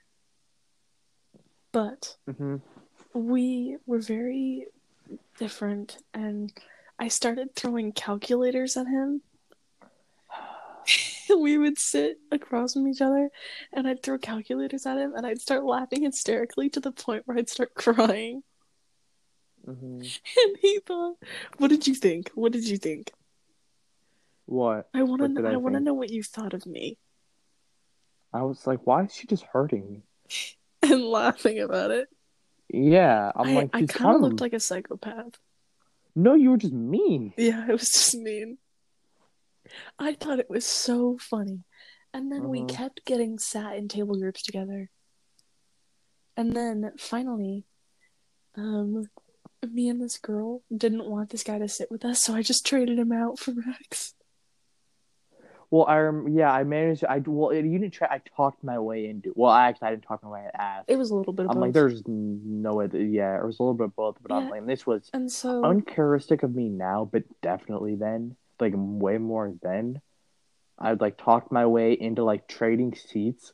[1.73, 2.55] But hmm
[3.13, 4.67] we were very
[5.37, 6.51] different, and
[6.97, 9.23] I started throwing calculators at him.
[11.37, 13.29] we would sit across from each other,
[13.73, 17.37] and I'd throw calculators at him, and I'd start laughing hysterically to the point where
[17.37, 18.43] I'd start crying.
[19.65, 19.99] hmm
[20.45, 21.17] And he thought,
[21.57, 22.31] "What did you think?
[22.35, 23.11] What did you think?
[24.45, 24.87] What?
[24.93, 25.45] I want to.
[25.45, 26.97] I I want to know what you thought of me."
[28.37, 30.01] I was like, why is she just hurting me?
[30.83, 32.07] And laughing about it.
[32.69, 35.39] Yeah, I'm I, like, I kind of looked like a psychopath.
[36.15, 37.33] No, you were just mean.
[37.35, 38.57] Yeah, it was just mean.
[39.99, 41.63] I thought it was so funny.
[42.13, 42.69] And then we Mhm.
[42.69, 44.89] kept getting sat in table groups together.
[46.37, 47.65] And then finally,
[48.55, 49.09] um,
[49.67, 52.65] me and this girl didn't want this guy to sit with us, so I just
[52.65, 54.13] traded him out for Max.
[55.69, 57.03] Well, I rem- yeah, I managed.
[57.03, 58.07] I well, you didn't try.
[58.09, 59.33] I talked my way into.
[59.35, 60.47] Well, I actually I didn't talk my way.
[60.57, 60.89] Asked.
[60.89, 61.61] It was a little bit of I'm both.
[61.61, 62.87] like, there's no way.
[62.87, 65.29] That, yeah, it was a little bit of both, but I'm like, this was and
[65.29, 70.01] so uncharacteristic of me now, but definitely then, like way more then.
[70.79, 73.51] I'd like talked my way into like trading seats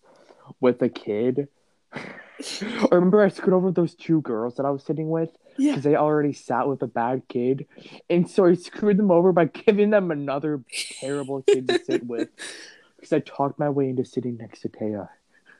[0.59, 1.47] with a kid.
[1.93, 5.83] I remember I screwed over those two girls that I was sitting with yeah, because
[5.83, 7.67] they already sat with a bad kid,
[8.09, 10.63] and so I screwed them over by giving them another
[10.99, 12.29] terrible kid to sit with
[12.95, 15.09] because I talked my way into sitting next to Taya.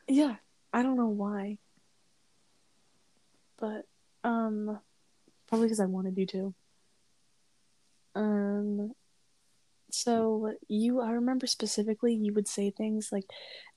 [0.08, 0.36] yeah.
[0.76, 1.60] I don't know why,
[3.60, 3.86] but
[4.24, 4.80] um,
[5.48, 6.54] probably because I wanted you to.
[8.16, 8.92] Um,
[9.94, 13.26] so you, I remember specifically, you would say things like,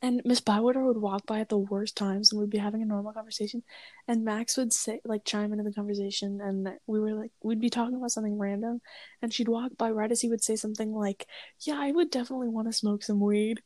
[0.01, 2.87] and Miss Bywater would walk by at the worst times, and we'd be having a
[2.87, 3.63] normal conversation,
[4.09, 7.71] and Max would say like chime into the conversation, and we were like, we'd be
[7.71, 8.81] talking about something random,
[9.21, 11.27] and she'd walk by right as he would say something like,
[11.61, 13.63] "Yeah, I would definitely want to smoke some weed."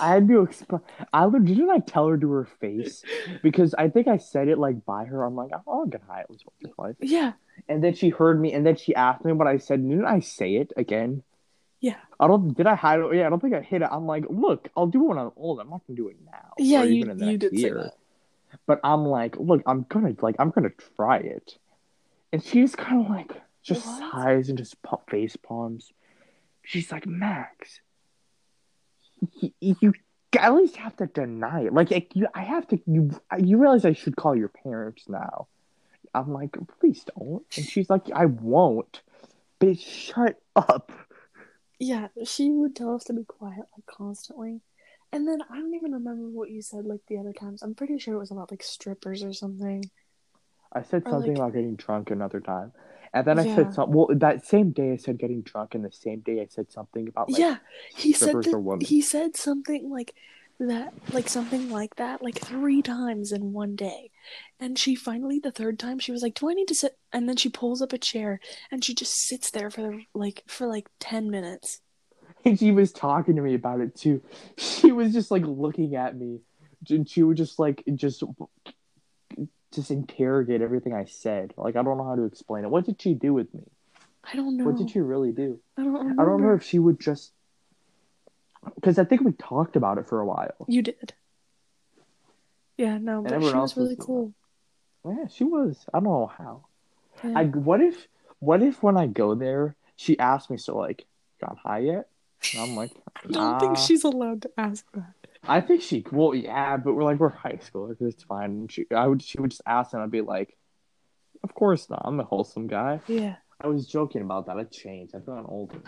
[0.00, 0.80] I had to explain.
[1.12, 3.02] I didn't I tell her to her face
[3.42, 5.24] because I think I said it like by her.
[5.24, 6.94] I'm like, oh, I'll get high at least once or twice.
[7.00, 7.32] Yeah,
[7.68, 9.82] And then she heard me, and then she asked me what I said.
[9.88, 11.22] Didn't I say it again?
[11.80, 12.56] yeah, I don't.
[12.56, 13.14] Did I hide it?
[13.14, 13.88] Yeah, I don't think I hit it.
[13.90, 15.60] I'm like, look, I'll do it when I'm old.
[15.60, 16.52] I'm not gonna do it now.
[16.58, 16.82] yeah.
[16.82, 17.94] You even in the you did say that.
[18.66, 21.58] But I'm like, look, I'm gonna like, I'm gonna try it.
[22.32, 24.12] And she's kind of like, just What?
[24.12, 25.92] sighs and just pa- face palms.
[26.64, 27.80] She's like, Max,
[29.60, 29.92] you, you
[30.38, 31.72] at least have to deny it.
[31.72, 32.80] Like, like, you, I have to.
[32.86, 35.46] You, you realize I should call your parents now.
[36.14, 37.44] I'm like, please don't.
[37.56, 39.02] And she's like, I won't.
[39.60, 40.92] Bitch, shut up.
[41.78, 44.60] Yeah, she would tell us to be quiet like constantly.
[45.12, 47.62] And then I don't even remember what you said like the other times.
[47.62, 49.84] I'm pretty sure it was about like strippers or something.
[50.72, 52.72] I said Or, something like- about getting drunk another time.
[53.14, 53.54] And then I Yeah.
[53.56, 53.94] said something.
[53.94, 57.08] Well, that same day I said getting drunk, and the same day I said something
[57.08, 57.58] about like yeah,
[57.94, 58.84] he said strippers that, or women.
[58.84, 60.14] he said something like
[60.58, 64.10] that like something like that like three times in one day.
[64.58, 67.28] And she finally the third time she was like, "Do I need to sit?" And
[67.28, 68.40] then she pulls up a chair
[68.70, 71.80] and she just sits there for the, like for like 10 minutes.
[72.44, 74.22] And she was talking to me about it too.
[74.56, 76.40] She was just like looking at me,
[76.88, 78.22] and she would just like just
[79.72, 81.52] just interrogate everything I said.
[81.56, 82.70] Like I don't know how to explain it.
[82.70, 83.64] What did she do with me?
[84.24, 84.64] I don't know.
[84.64, 85.60] What did she really do?
[85.76, 86.22] I don't remember.
[86.22, 87.32] I don't remember if she would just
[88.74, 90.66] because I think we talked about it for a while.
[90.68, 91.14] You did.
[92.76, 94.34] Yeah, no, but she was really was- cool.
[95.04, 95.86] Yeah, she was.
[95.94, 96.66] I don't know how.
[97.22, 97.38] Yeah.
[97.38, 98.08] I what if
[98.40, 101.06] what if when I go there she asks me so like
[101.40, 102.08] got high yet?
[102.52, 105.12] And I'm like, I don't think she's allowed to ask that.
[105.48, 108.50] I think she well yeah, but we're like we're high school, like, it's fine.
[108.50, 110.56] And she I would she would just ask and I'd be like,
[111.42, 112.02] of course not.
[112.04, 113.00] I'm a wholesome guy.
[113.06, 113.36] Yeah.
[113.60, 114.58] I was joking about that.
[114.58, 115.14] I changed.
[115.14, 115.80] I've gotten older.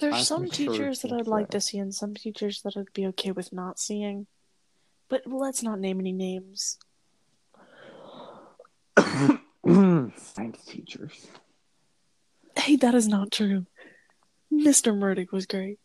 [0.00, 2.92] There's I've some matured teachers that I'd like to see, and some teachers that I'd
[2.94, 4.26] be okay with not seeing.
[5.08, 6.78] But let's not name any names.
[9.66, 11.26] Science teachers.
[12.56, 13.66] Hey, that is not true.
[14.52, 14.96] Mr.
[14.96, 15.78] Murdoch was great.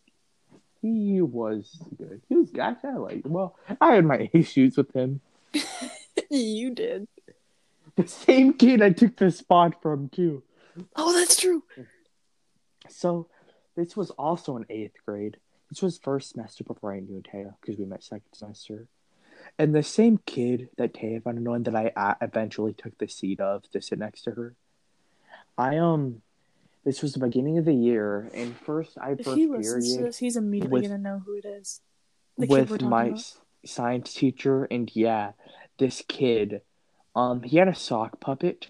[0.82, 2.22] He was good.
[2.30, 3.22] He was actually I like.
[3.26, 5.20] Well, I had my issues with him.
[6.30, 7.08] you did.
[7.96, 10.44] The same kid I took the spot from too.
[10.96, 11.64] Oh, that's true.
[12.88, 13.28] So
[13.76, 15.38] this was also in eighth grade.
[15.70, 18.88] This was first semester before I knew Taya because we met second semester.
[19.58, 23.40] And the same kid that Taya found annoying that I uh, eventually took the seat
[23.40, 24.56] of to sit next to her.
[25.58, 26.22] I um,
[26.84, 30.04] this was the beginning of the year, and first I If first he listens to
[30.04, 31.82] this, he's immediately with- gonna know who it is.
[32.38, 33.34] The with my about.
[33.66, 35.32] science teacher, and yeah,
[35.80, 36.62] this kid,
[37.16, 38.70] um, he had a sock puppet,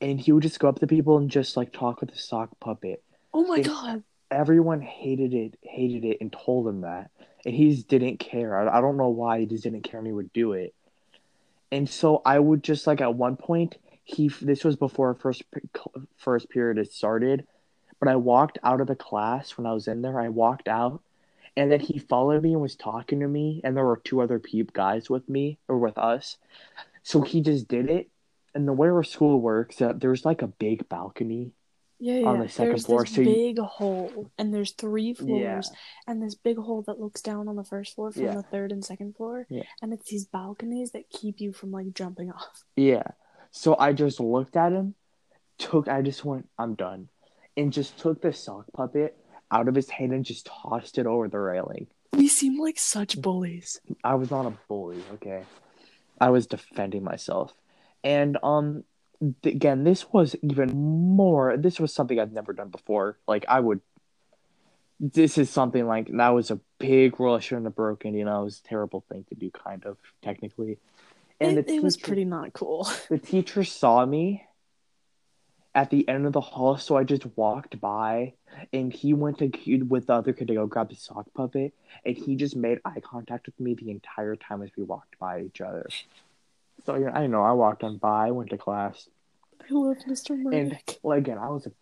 [0.00, 2.50] and he would just go up to people and just like talk with the sock
[2.60, 3.02] puppet.
[3.34, 4.04] Oh my it- god.
[4.32, 7.10] Everyone hated it, hated it, and told him that,
[7.44, 8.58] and he just didn't care.
[8.58, 10.74] I, I don't know why he just didn't care, and he would do it.
[11.70, 15.42] And so I would just like at one point, he this was before first
[16.16, 17.46] first period had started,
[18.00, 20.20] but I walked out of the class when I was in there.
[20.20, 21.00] I walked out,
[21.56, 24.38] and then he followed me and was talking to me, and there were two other
[24.38, 26.36] peep guys with me or with us.
[27.02, 28.08] So he just did it.
[28.54, 31.52] And the way our school works, uh, there's like a big balcony
[32.04, 32.26] Yeah, yeah.
[32.26, 35.70] on the second there's floor, this so you- big hole, and there's three floors,
[36.06, 38.34] and this big hole that looks down on the first floor from Yeah.
[38.34, 39.46] the third and second floor.
[39.48, 39.62] Yeah.
[39.80, 42.64] And it's these balconies that keep you from like jumping off.
[42.76, 43.04] Yeah.
[43.52, 44.94] So I just looked at him,
[45.58, 47.08] took I just went, I'm done.
[47.56, 49.16] And just took the sock puppet
[49.50, 51.86] out of his hand and just tossed it over the railing.
[52.14, 53.80] We seem like such bullies.
[54.02, 55.44] I was not a bully, okay?
[56.20, 57.52] I was defending myself.
[58.02, 58.84] And um
[59.44, 63.18] again, this was even more this was something I've never done before.
[63.26, 63.80] Like I would
[65.00, 68.42] this is something like that was a big rule I shouldn't have broken, you know,
[68.42, 70.78] it was a terrible thing to do kind of technically.
[71.40, 72.88] And it, the it was pretty not cool.
[73.08, 74.46] the teacher saw me
[75.74, 78.34] at the end of the hall, so I just walked by,
[78.72, 79.50] and he went to
[79.88, 81.72] with the other kid to go grab the sock puppet,
[82.04, 85.40] and he just made eye contact with me the entire time as we walked by
[85.40, 85.86] each other.
[86.84, 89.08] So yeah, I know I walked on by, went to class,
[89.60, 90.34] I love Mr.
[90.34, 90.98] and Murdoch.
[91.02, 91.72] well, again, I was a,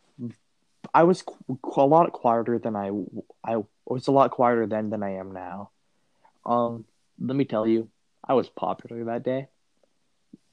[0.92, 2.90] I was qu- a lot quieter than I,
[3.44, 5.70] I was a lot quieter then than I am now.
[6.44, 6.84] Um,
[7.18, 7.88] let me tell you,
[8.26, 9.48] I was popular that day.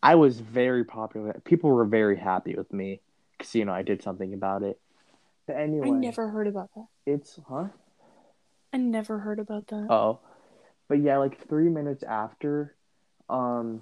[0.02, 1.42] I was very popular.
[1.44, 3.02] People were very happy with me
[3.38, 4.80] because you know I did something about it.
[5.46, 6.88] But anyway, I never heard about that.
[7.06, 7.68] it's huh?
[8.74, 9.88] I never heard about that.
[9.90, 10.20] Oh,
[10.88, 12.76] but yeah, like three minutes after,
[13.30, 13.82] um,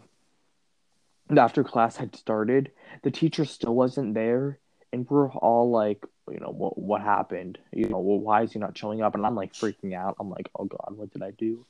[1.36, 2.72] after class had started,
[3.04, 4.60] the teacher still wasn't there,
[4.94, 7.58] and we're all like, you know, what what happened?
[7.72, 9.16] You know, well, why is he not showing up?
[9.16, 10.16] And I'm like freaking out.
[10.20, 11.66] I'm like, oh god, what did I do?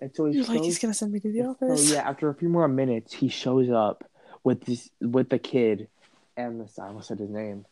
[0.00, 1.90] And so he You're like, he's gonna send me to the so office.
[1.90, 4.04] yeah, after a few more minutes, he shows up
[4.44, 5.88] with this with the kid,
[6.36, 7.66] and the I almost said his name.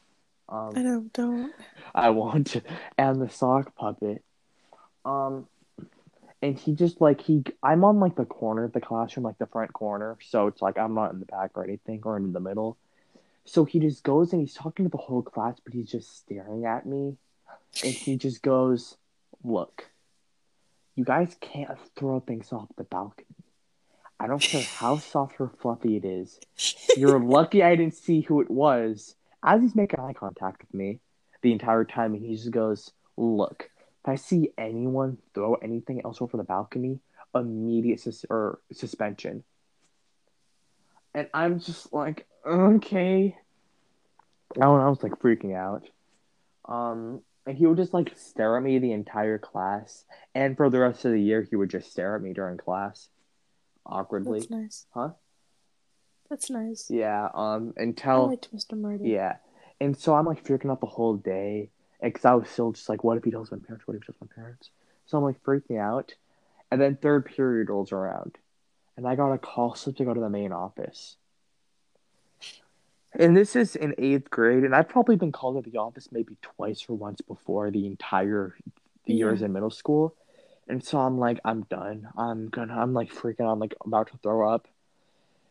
[0.49, 1.53] Um, I know, don't.
[1.95, 2.57] I won't.
[2.99, 4.23] And the sock puppet.
[5.05, 5.47] Um
[6.43, 9.47] and he just like he I'm on like the corner of the classroom, like the
[9.47, 12.41] front corner, so it's like I'm not in the back or anything or in the
[12.41, 12.77] middle.
[13.45, 16.67] So he just goes and he's talking to the whole class, but he's just staring
[16.67, 17.17] at me.
[17.85, 18.97] And he just goes,
[19.45, 19.89] Look,
[20.95, 23.27] you guys can't throw things off the balcony.
[24.19, 26.41] I don't care how soft or fluffy it is.
[26.97, 29.15] You're lucky I didn't see who it was.
[29.43, 31.01] As he's making eye contact with me
[31.43, 33.71] the entire time, and he just goes, Look,
[34.07, 37.01] if I see anyone throw anything else over the balcony,
[37.35, 39.43] immediate sus- or suspension.
[41.13, 43.37] And I'm just like, okay.
[44.55, 45.89] I know, I was like freaking out.
[46.73, 50.05] Um, and he would just like stare at me the entire class,
[50.37, 53.09] and for the rest of the year, he would just stare at me during class,
[53.85, 54.41] awkwardly.
[54.41, 54.87] That's nice.
[54.95, 55.11] Huh?
[56.31, 56.91] That's nice.
[56.91, 57.29] Yeah.
[57.35, 58.99] Um, I until liked Mr.
[59.03, 59.37] Yeah,
[59.81, 61.71] and so I'm like freaking out the whole day,
[62.09, 63.87] because I was still just like, what if he tells my parents?
[63.87, 64.71] What if he tells my parents?
[65.07, 66.15] So I'm like freaking out,
[66.71, 68.37] and then third period rolls around,
[68.97, 71.17] and I got a call slip to go to the main office.
[73.19, 76.37] And this is in eighth grade, and I've probably been called to the office maybe
[76.43, 78.57] twice or once before the entire
[79.07, 79.47] years Yeah.
[79.47, 80.15] in middle school.
[80.69, 82.09] And so I'm like, I'm done.
[82.19, 84.67] I'm gonna, I'm like freaking out, I'm like about to throw up.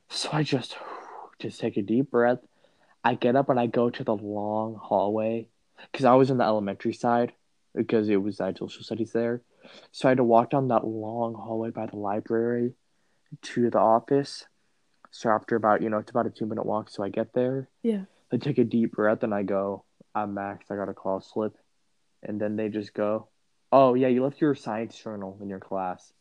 [0.10, 0.78] So I just,
[1.40, 2.40] just take a deep breath.
[3.04, 5.48] I get up and I go to the long hallway
[5.92, 7.34] because I was in the elementary side
[7.74, 9.42] because it was I had social studies there.
[9.92, 12.74] So I had to walk down that long hallway by the library
[13.42, 14.46] to the office.
[15.12, 16.90] So after about, you know, it's about a two minute walk.
[16.90, 17.70] So I get there.
[17.84, 18.04] Yeah.
[18.32, 21.58] I take a deep breath and I go, I'm Max, I got a call slip.
[22.24, 23.28] And then they just go,
[23.72, 26.14] Oh, yeah, you left your science journal in your class.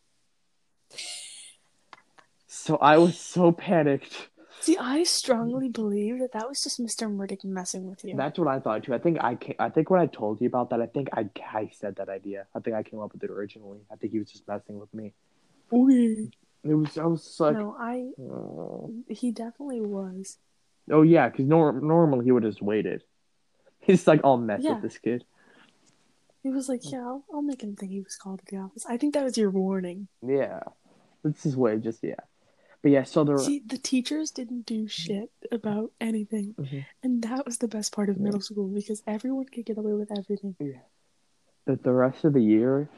[2.46, 4.28] So I was so panicked.
[4.60, 5.06] See, I mm.
[5.06, 7.10] strongly believe that that was just Mr.
[7.10, 8.16] Murdick messing with you.
[8.16, 8.94] That's what I thought too.
[8.94, 11.28] I think I came, I think when I told you about that, I think I,
[11.52, 12.46] I said that idea.
[12.54, 13.80] I think I came up with it originally.
[13.92, 15.12] I think he was just messing with me.
[15.72, 16.30] Okay.
[16.64, 18.08] It was I was like, No, I.
[18.22, 20.38] oh, He definitely was.
[20.90, 23.02] oh yeah, because norm- normally he would have just waited.
[23.80, 24.74] He's like, I'll mess Yeah.
[24.74, 25.24] with this kid.
[26.44, 28.84] He was like, "Yeah, I'll, I'll make him think he was called to the office."
[28.86, 30.08] I think that was your warning.
[30.20, 30.60] Yeah,
[31.22, 32.16] this is way just yeah,
[32.84, 33.02] but yeah.
[33.04, 36.84] So there, See, the teachers didn't do shit about anything, Mhm.
[37.02, 38.24] and that was the best part of Yeah.
[38.24, 40.54] middle school because everyone could get away with everything,
[41.64, 42.90] the, the rest of the year,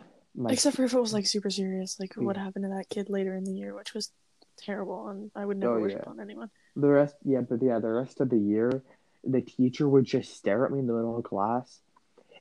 [0.48, 3.36] except for if it was like super serious, like what happened to that kid later
[3.36, 4.10] in the year, which was
[4.56, 5.98] terrible, and I would Oh, never wish yeah.
[6.00, 6.50] it on anyone.
[6.74, 8.82] The rest, yeah, but yeah, the rest of the year,
[9.22, 11.80] the teacher would just stare at me in the middle of class,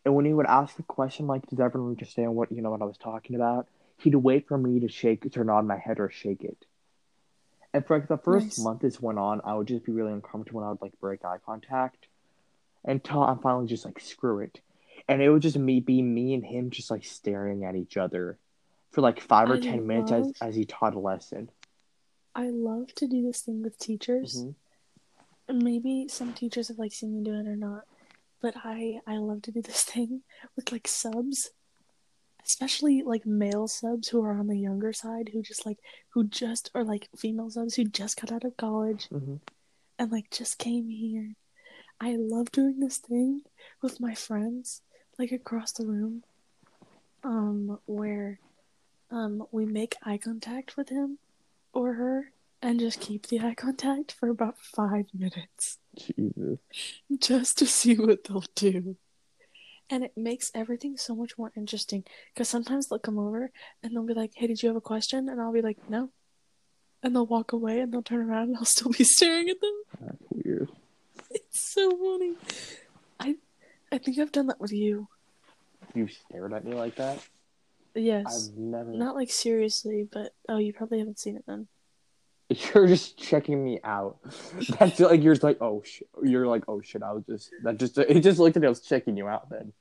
[0.04, 2.82] and when he would ask a question like, "Does everyone understand what you know what
[2.82, 3.68] I was talking about?"
[3.98, 6.66] He'd wait for me to shake, turn on my head or shake it.
[7.76, 8.60] And for like the first Nice.
[8.60, 11.26] month this went on, I would just be really uncomfortable and I would like break
[11.26, 12.08] eye contact,
[12.86, 14.62] until I'm finally just like, screw it,
[15.10, 18.38] and it would just me be me and him just like staring at each other,
[18.94, 21.52] for like five or I ten minutes as as he taught a lesson.
[22.34, 24.46] I love to do this thing with teachers.
[24.46, 24.56] Mhm.
[25.50, 27.84] Maybe some teachers have like seen me do it or not,
[28.42, 30.22] but I I love to do this thing
[30.56, 31.52] with like subs,
[32.46, 35.80] especially like male subs who are on the younger side who just like
[36.10, 39.40] who just or like female subs who just got out of college Mhm.
[40.00, 41.36] and like just came here.
[42.00, 43.42] I love doing this thing
[43.82, 44.82] with my friends
[45.18, 46.24] like across the room,
[47.24, 48.40] um where
[49.12, 51.18] um we make eye contact with him
[51.74, 52.32] or her
[52.62, 56.60] and just keep the eye contact for about five minutes Jesus.
[57.20, 58.98] just to see what they'll do.
[59.90, 63.52] And it makes everything so much more interesting because sometimes they'll come over
[63.84, 65.30] and they'll be like, Hey, did you have a question?
[65.30, 66.10] And I'll be like, No.
[67.04, 69.84] And they'll walk away and they'll turn around and I'll still be staring at them.
[70.02, 70.70] That's weird.
[71.30, 72.34] It's so funny.
[73.20, 73.36] I
[73.92, 75.08] I think I've done that with you.
[75.94, 77.20] You stared at me like that?
[77.94, 78.50] Yes.
[78.50, 78.92] I've never.
[78.92, 81.68] Not like seriously, but oh, you probably haven't seen it then.
[82.74, 84.18] You're just checking me out.
[84.80, 86.08] That's like you're just like oh shit.
[86.24, 87.02] You're like oh shit.
[87.02, 89.50] I was just that just it just looked like I was checking you out.
[89.50, 89.74] Then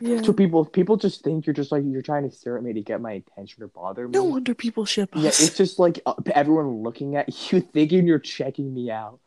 [0.00, 0.22] Yeah.
[0.22, 2.80] so people people just think you're just like you're trying to stare at me to
[2.80, 4.12] get my attention or bother me.
[4.12, 8.20] No wonder people ship Yeah, it's just like uh, everyone looking at you thinking you're
[8.20, 9.18] checking me out.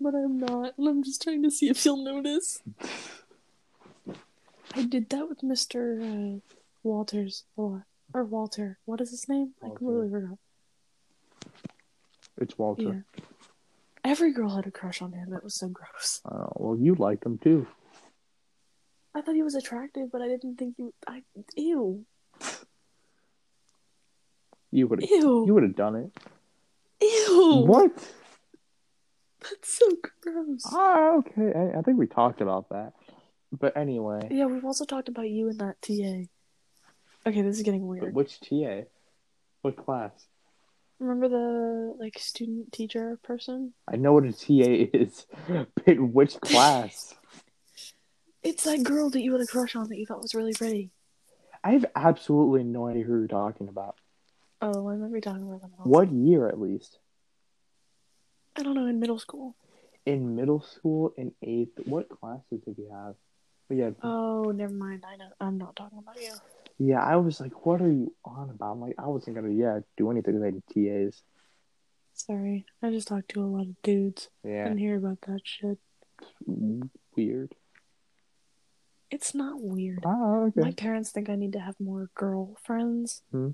[0.00, 2.62] but I'm not, and I'm just trying to see if you'll notice.
[4.74, 6.36] I did that with Mr.
[6.36, 6.40] Uh,
[6.82, 7.82] Walters a lot.
[8.14, 8.78] Or Walter.
[8.84, 9.54] What is his name?
[9.62, 9.78] I Walter.
[9.78, 10.38] completely forgot.
[12.38, 13.04] It's Walter.
[13.16, 13.24] Yeah.
[14.04, 15.32] Every girl had a crush on him.
[15.32, 16.20] It was so gross.
[16.24, 17.66] Oh well, you liked him too.
[19.14, 20.90] I thought he was attractive, but I didn't think he.
[21.06, 21.22] I
[21.56, 22.04] ew,
[24.70, 25.10] You would have.
[25.10, 26.10] ew, You would have done it.
[27.00, 27.64] ew.
[27.66, 27.92] What?
[29.42, 29.86] That's so
[30.22, 30.62] gross.
[30.72, 31.52] Ah, okay.
[31.54, 32.92] I, I think we talked about that.
[33.52, 36.28] But anyway, Yeah, we've also talked about you and that TA.
[37.28, 38.14] Okay, this is getting but weird.
[38.14, 38.82] which TA?
[39.62, 40.12] What class?
[41.02, 43.74] Remember the like student teacher person?
[43.92, 45.26] I know what a TA is,
[45.84, 47.14] but which class?
[48.44, 50.90] It's that girl that you had a crush on that you thought was really pretty.
[51.62, 53.94] I have absolutely no idea who you're talking about.
[54.60, 55.70] Oh, I remember you talking about them.
[55.84, 56.98] What year, at least?
[58.58, 59.54] I don't know, in middle school.
[60.06, 61.78] In middle school, in eighth.
[61.84, 63.14] What classes did you have?
[63.68, 65.04] But yeah, Oh, never mind.
[65.08, 65.28] I know.
[65.40, 66.32] I'm not talking about you.
[66.78, 67.02] Yeah.
[67.02, 70.10] I was like, "What are you on about?" I'm like, I wasn't gonna, yeah, do
[70.10, 70.74] anything related to
[71.06, 71.22] TAs.
[72.14, 72.66] Sorry.
[72.82, 75.78] I just talked to a lot of dudes Yeah, and hear about that shit.
[77.16, 77.54] weird.
[79.10, 80.02] It's not weird.
[80.06, 80.60] Ah, okay.
[80.60, 83.22] My parents think I need to have more girlfriends.
[83.30, 83.50] Hmm.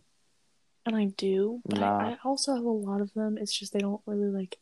[0.86, 1.60] And I do.
[1.66, 1.98] But Nah.
[1.98, 3.36] I, I also have a lot of them.
[3.38, 4.58] It's just they don't really like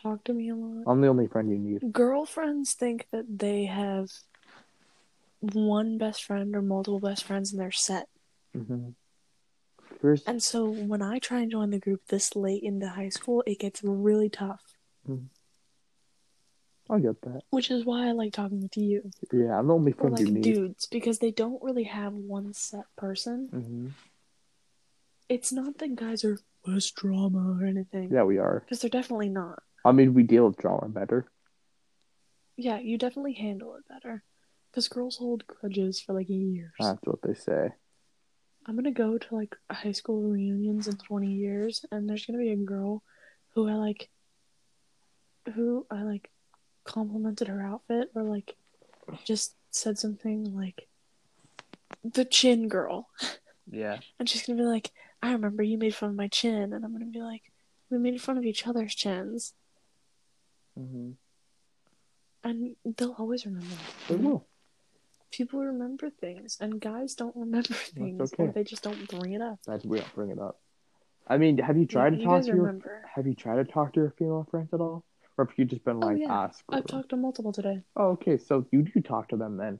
[0.00, 0.84] talk to me a lot.
[0.86, 1.92] I'm the only friend you need.
[1.92, 4.10] Girlfriends think that they have
[5.40, 8.08] one best friend or multiple best friends and they're set.
[8.56, 8.90] Mm-hmm.
[10.00, 13.42] First, And so when I try and join the group this late into high school,
[13.46, 14.62] it gets really tough.
[16.88, 17.42] I get that.
[17.50, 19.10] Which is why I like talking with you.
[19.32, 23.48] Yeah, I'm only Or friend like dudes, because they don't really have one set person.
[23.52, 23.88] hmm
[25.28, 28.10] It's not that guys are less drama or anything.
[28.12, 28.60] Yeah, we are.
[28.60, 29.62] Because they're definitely not.
[29.84, 31.30] I mean, we deal with drama better.
[32.56, 34.22] Yeah, you definitely handle it better.
[34.70, 36.70] Because girls hold grudges for like years.
[36.78, 37.70] That's what they say.
[38.66, 42.52] I'm gonna go to like high school reunions in 20 years, and there's gonna be
[42.52, 43.02] a girl
[43.54, 44.08] who I like
[45.54, 46.30] who I like
[46.84, 48.54] complimented her outfit or like
[49.24, 50.86] just said something like
[52.04, 53.08] the chin girl.
[53.70, 53.98] Yeah.
[54.18, 54.90] And she's gonna be like,
[55.22, 57.42] I remember you made fun of my chin and I'm gonna be like,
[57.90, 59.54] We made fun of each other's chins.
[60.78, 61.10] Mm-hmm.
[62.42, 63.74] And they'll always remember.
[64.08, 64.46] They will.
[65.30, 68.50] People remember things and guys don't remember things okay.
[68.54, 69.58] they just don't bring it up.
[69.66, 70.60] That's we don't bring it up.
[71.26, 73.04] I mean, have you tried Yeah, to you talk to your remember.
[73.14, 75.04] Have you tried to talk to your female friends at all,
[75.38, 76.42] or have you just been Oh, like yeah.
[76.44, 76.64] ask?
[76.66, 77.82] For I've talked to multiple today.
[77.96, 78.38] Oh, okay.
[78.38, 79.78] So you do talk to them then.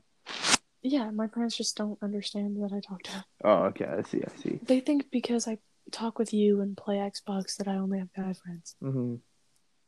[0.82, 3.24] Yeah, my parents just don't understand that I talk to them.
[3.44, 3.84] Oh, okay.
[3.86, 4.22] I see.
[4.22, 4.61] I see.
[4.62, 5.59] They think because I
[5.90, 9.16] talk with you and play Xbox that I only have guy friends, mm-hmm.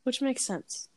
[0.03, 0.89] which makes sense.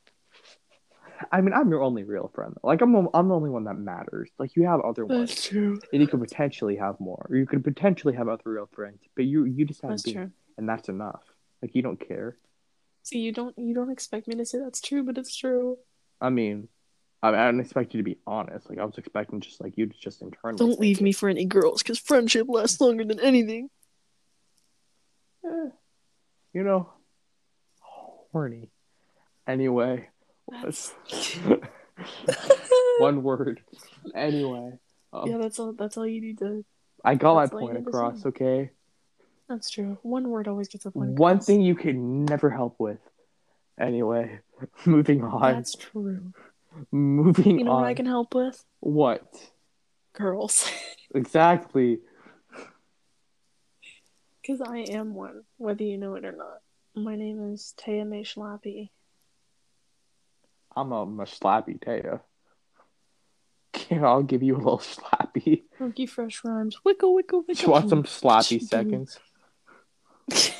[1.33, 2.55] I mean, I'm your only real friend.
[2.63, 4.31] Like, I'm the- I'm the only one that matters.
[4.39, 5.81] Like, you have other ones, true.
[5.93, 7.27] and you could potentially have more.
[7.31, 10.15] Or you could potentially have other real friends, but you you just have That's me,
[10.15, 10.31] true.
[10.59, 11.23] and that's enough.
[11.63, 12.37] Like, you don't care.
[13.03, 15.79] See, you don't you don't expect me to say that's true, but it's true.
[16.21, 16.69] I mean,
[17.23, 18.69] I, mean, I didn't expect you to be honest.
[18.69, 20.59] Like, I was expecting just like you to just internally.
[20.59, 21.05] Don't leave it.
[21.05, 23.71] me for any girls, because friendship lasts longer than anything.
[25.45, 25.71] Eh,
[26.53, 26.91] you know,
[28.33, 28.71] horny.
[29.47, 30.09] Anyway,
[32.99, 33.63] One word.
[34.15, 34.79] Anyway,
[35.13, 35.73] um, yeah, that's all.
[35.73, 36.65] That's all you need to.
[37.05, 38.27] I got my that's all you point across.
[38.27, 38.71] Okay.
[39.49, 39.99] That's true.
[40.03, 41.11] One word always gets a point.
[41.11, 41.47] One across.
[41.47, 42.99] thing you can never help with.
[43.79, 44.41] Anyway,
[44.87, 45.55] moving on.
[45.55, 46.33] That's true.
[46.91, 47.59] Moving on.
[47.59, 47.83] You know on.
[47.83, 48.65] what I can help with?
[48.81, 49.23] What?
[50.13, 50.71] Girls.
[51.15, 52.01] Exactly.
[54.43, 56.59] Because I am one, whether you know it or not.
[56.95, 58.91] My name is Taya May Schlappy.
[60.77, 62.21] I'm a, I'm a slappy Taya.
[64.05, 65.63] I'll give you a little slappy.
[65.79, 66.79] Funky Fresh Rhymes.
[66.85, 67.63] Wicka, wicka, wicka.
[67.63, 69.19] You want some slappy seconds?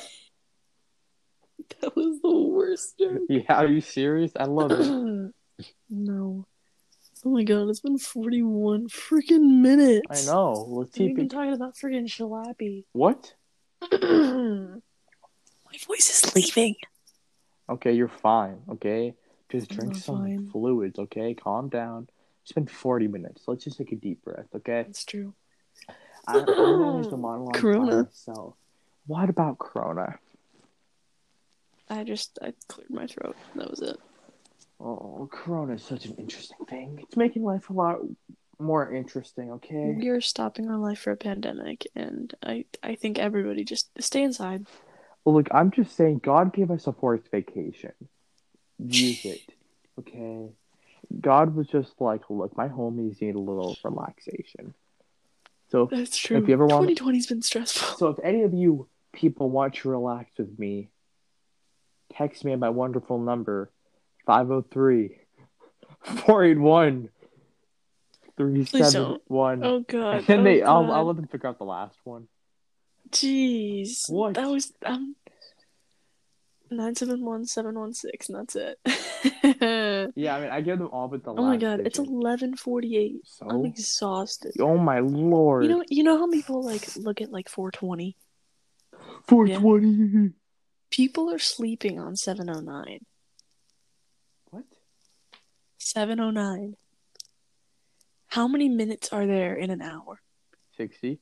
[1.81, 3.23] That was the worst joke.
[3.29, 4.31] Yeah, are you serious?
[4.39, 4.79] I love it.
[5.89, 6.45] no.
[7.25, 10.29] Oh my god, it's been 41 freaking minutes.
[10.29, 10.53] I know.
[10.69, 11.31] Let's We've been it.
[11.31, 12.85] talking about freaking Shalappy.
[12.93, 13.33] What?
[13.91, 16.75] my voice is leaving.
[17.69, 18.59] Okay, you're fine.
[18.69, 19.15] Okay,
[19.49, 20.49] just drink some fine.
[20.51, 20.99] fluids.
[20.99, 22.09] Okay, calm down.
[22.43, 23.43] It's been 40 minutes.
[23.47, 24.47] Let's just take a deep breath.
[24.55, 24.83] Okay.
[24.83, 25.33] That's true.
[26.27, 28.03] I, I'm gonna use the monologue by Corona.
[28.03, 28.55] myself.
[29.05, 30.19] What about Corona?
[31.89, 33.35] I just I cleared my throat.
[33.55, 33.97] That was it.
[34.79, 36.99] Oh, Corona is such an interesting thing.
[37.01, 37.99] It's making life a lot
[38.59, 39.51] more interesting.
[39.51, 39.95] Okay.
[39.97, 44.23] We are stopping our life for a pandemic, and I I think everybody just stay
[44.23, 44.67] inside.
[45.23, 47.91] Well, look, I'm just saying, God gave us a forced vacation.
[48.79, 49.41] Use it,
[49.99, 50.49] okay?
[51.19, 54.73] God was just like, look, my homies need a little relaxation.
[55.69, 56.37] So, That's true.
[56.37, 57.97] If you ever want- 2020's been stressful.
[57.97, 60.89] so if any of you people want to relax with me,
[62.13, 63.71] text me at my wonderful number,
[64.25, 65.17] 503
[66.03, 67.09] 481
[68.37, 69.63] 371.
[69.63, 70.17] Oh god.
[70.17, 72.27] And then oh, they, I'll, I'll let them figure out the last one.
[73.09, 74.09] Jeez.
[74.09, 74.35] What?
[74.35, 75.15] That was um
[76.71, 78.79] nine seven one seven one six, and that's it.
[80.15, 82.55] Yeah, I mean, I give them all but the last oh my god, it's eleven
[82.55, 83.21] forty eight.
[83.25, 83.47] So?
[83.49, 84.53] I'm exhausted.
[84.59, 85.63] Oh my lord.
[85.63, 88.15] You know, you know how people like look at like 420.
[89.27, 90.33] 420.
[90.89, 93.05] People are sleeping on 709.
[94.51, 94.63] What?
[95.77, 96.75] 709.
[98.27, 100.21] How many minutes are there in an hour?
[100.77, 101.19] 60?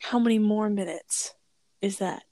[0.00, 1.34] How many more minutes
[1.80, 2.24] is that?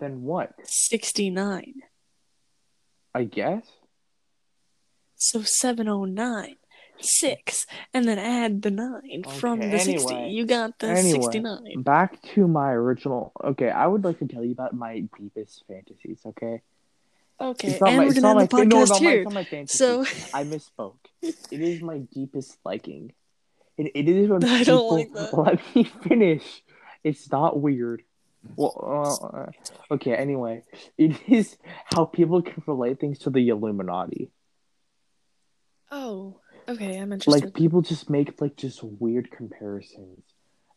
[0.00, 0.52] Then what?
[0.64, 1.74] 69.
[3.14, 3.64] I guess?
[5.16, 6.56] So 709.
[7.00, 7.66] 6.
[7.94, 10.14] And then add the 9 from Okay, the 60.
[10.30, 11.20] You got the Anyway.
[11.22, 11.82] 69.
[11.82, 13.32] Back to my original.
[13.42, 16.62] Okay, I would like to tell you about my deepest fantasies, okay?
[17.40, 19.32] Okay, It's not and my- we're it's going not to my end the no, podcast
[19.32, 19.66] my- here.
[19.68, 20.00] So
[20.34, 20.96] I misspoke.
[21.22, 23.12] It is my deepest liking.
[23.76, 25.38] It, it is when I people don't like that.
[25.38, 26.62] let me finish.
[27.04, 28.02] It's not weird.
[28.56, 29.20] Well,
[29.90, 30.14] uh, okay.
[30.14, 30.62] Anyway,
[30.98, 34.30] it is how people can relate things to the Illuminati.
[35.90, 37.44] Oh, okay, I'm interested.
[37.44, 40.22] Like people just make like just weird comparisons.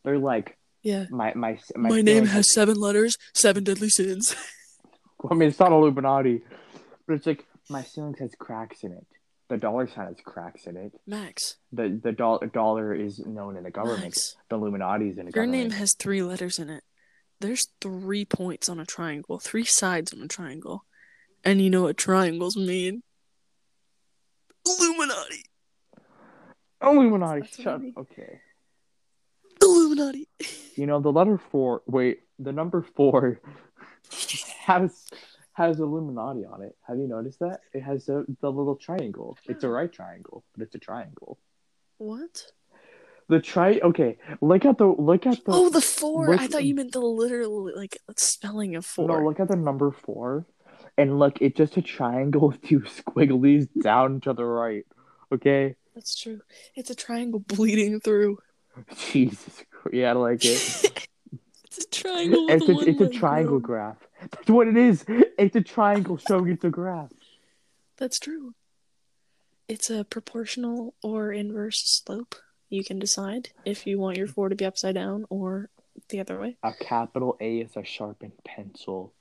[0.03, 1.05] They're like yeah.
[1.09, 4.35] my my my, My name feeling has seven letters, seven deadly sins.
[5.29, 6.41] I mean, it's not Illuminati,
[7.07, 9.05] but it's like my ceiling has cracks in it.
[9.49, 10.93] The dollar sign has cracks in it.
[11.05, 14.03] Max, The the dollar dollar is known in the government.
[14.03, 15.51] Max, The Illuminati is in the your government.
[15.51, 16.83] name has three letters in it.
[17.41, 20.85] There's three points on a triangle, three sides on a triangle.
[21.43, 23.01] And you know what triangles mean?
[24.63, 25.45] Illuminati.
[26.83, 27.41] Illuminati.
[27.41, 27.81] That's what Shut.
[27.81, 27.99] I.
[27.99, 28.41] Okay.
[29.59, 30.29] Illuminati.
[30.75, 31.81] You know the letter four.
[31.87, 33.41] Wait, the number four
[34.65, 35.07] has
[35.53, 36.75] has Illuminati on it.
[36.87, 37.61] Have you noticed that?
[37.73, 39.35] It has the, the little triangle.
[39.45, 41.39] It's a right triangle, but it's a triangle.
[41.97, 42.51] What?
[43.31, 46.31] The tri okay, look at the look at the oh, the four.
[46.31, 49.07] look- I thought you meant the literal like spelling of four.
[49.07, 50.45] No, look at the number four.
[50.97, 54.85] And look, it's just a triangle with two squigglies down to the right.
[55.31, 55.77] Okay?
[55.95, 56.41] That's true.
[56.75, 58.39] It's a triangle bleeding through.
[58.97, 59.95] Jesus Christ.
[59.95, 61.07] Yeah, I like it.
[61.63, 62.47] It's a triangle.
[62.49, 63.95] It's a, it's a triangle grown.
[63.95, 64.07] graph.
[64.29, 65.05] That's what it is.
[65.07, 67.13] It's a triangle showing it's a graph.
[67.95, 68.55] That's true.
[69.69, 72.35] It's a proportional or inverse slope.
[72.71, 75.69] You can decide if you want your four to be upside down or
[76.07, 76.55] the other way.
[76.63, 79.13] A capital A is a sharpened pencil.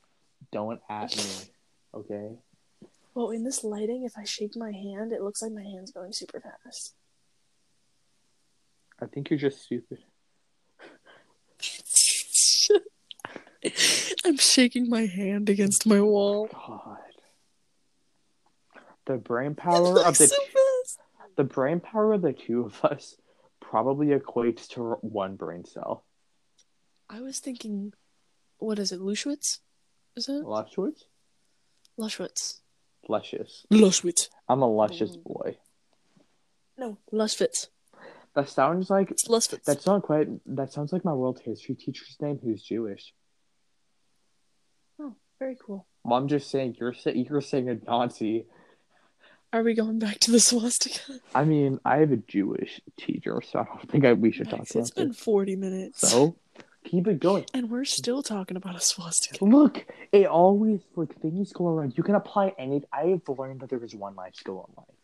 [0.53, 1.25] Don't at me.
[1.93, 2.37] Okay?
[3.15, 6.13] Well, in this lighting, if I shake my hand, it looks like my hand's going
[6.13, 6.95] super fast.
[9.03, 9.99] I think you're just stupid.
[14.25, 16.49] I'm shaking my hand against my wall.
[16.53, 16.99] God.
[19.07, 20.37] The brain power of the so
[21.35, 23.17] the brain power of the two of us
[23.71, 26.05] probably equates to one brain cell.
[27.09, 27.93] I was thinking,
[28.59, 29.59] what is it, Luschwitz?
[30.17, 30.43] Is it?
[30.45, 31.05] Lushwitz?
[31.99, 32.61] Luschwitz.
[33.09, 33.65] Luscious.
[33.73, 34.29] Luschwitz.
[34.49, 35.57] I'm a luscious boy.
[36.77, 37.69] No, Luschwitz.
[38.35, 39.65] That sounds like It's Luschwitz.
[39.65, 43.15] that's not quite that sounds like my world history teacher's name who's Jewish.
[45.01, 45.87] Oh, very cool.
[46.05, 48.47] Well, I'm just saying you're you're saying a Nazi.
[49.53, 51.01] Are we going back to the swastika?
[51.35, 54.61] I mean, I have a Jewish teacher, so I don't think I, we should talk
[54.61, 54.77] about it.
[54.79, 55.19] It's been this.
[55.19, 56.09] 40 minutes.
[56.09, 56.37] So
[56.85, 57.47] keep it going.
[57.53, 59.45] And we're still talking about a swastika.
[59.45, 61.95] Look, it always like things go around.
[61.97, 62.83] You can apply any.
[62.93, 64.97] I have learned that there is one life skill in life,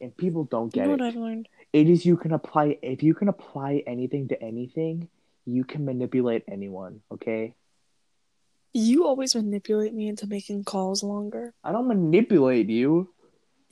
[0.00, 1.00] and people don't You get know it.
[1.00, 1.48] what I've learned?
[1.72, 5.08] It is you can apply if you can apply anything to anything,
[5.46, 7.00] you can manipulate anyone.
[7.12, 7.54] Okay,
[8.74, 11.54] You always manipulate me into making calls longer.
[11.62, 13.10] I don't manipulate you.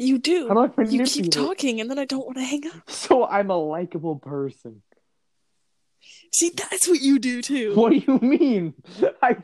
[0.01, 0.48] You do.
[0.48, 2.88] How do I you keep talking and then I don't want to hang up.
[2.88, 4.80] So I'm a likable person.
[6.32, 7.74] See, that's what you do too.
[7.76, 8.72] What do you mean?
[9.22, 9.36] I,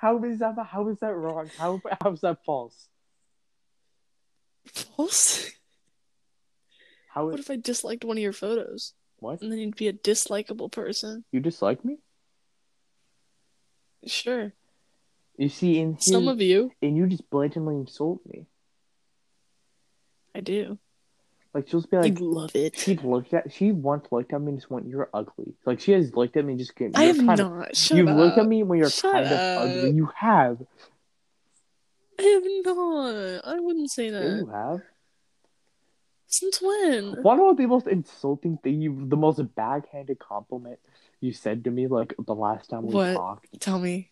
[0.00, 0.54] how is that?
[0.70, 1.50] How is that wrong?
[1.58, 2.86] How how is that false?
[4.66, 5.50] False?
[7.08, 8.94] How What is if I disliked one of your photos?
[9.18, 9.42] what?
[9.42, 11.24] And then you'd be a dislikable person.
[11.32, 11.98] You dislike me?
[14.06, 14.52] Sure.
[15.36, 16.70] You see, in Some of you.
[16.80, 18.46] and you just blatantly insult me.
[20.36, 20.78] I do.
[21.54, 22.76] Like she'll just be like, you love it.
[22.76, 25.92] she looked at, she once looked at me and just went, "You're ugly." Like she
[25.92, 26.92] has looked at me and just get.
[26.94, 27.74] I have kind of, not.
[27.74, 28.16] Shut You've up.
[28.18, 29.90] looked at me when you're Shut kind of ugly.
[29.92, 30.58] You have.
[32.18, 32.42] I have
[32.76, 33.40] not.
[33.46, 34.36] I wouldn't say Yeah, that.
[34.36, 34.82] you have.
[36.26, 37.22] Since when?
[37.22, 40.78] One of the most insulting thing, you, the most backhanded compliment
[41.20, 43.14] you said to me, like the last time we What?
[43.14, 43.60] talked.
[43.60, 44.10] Tell me.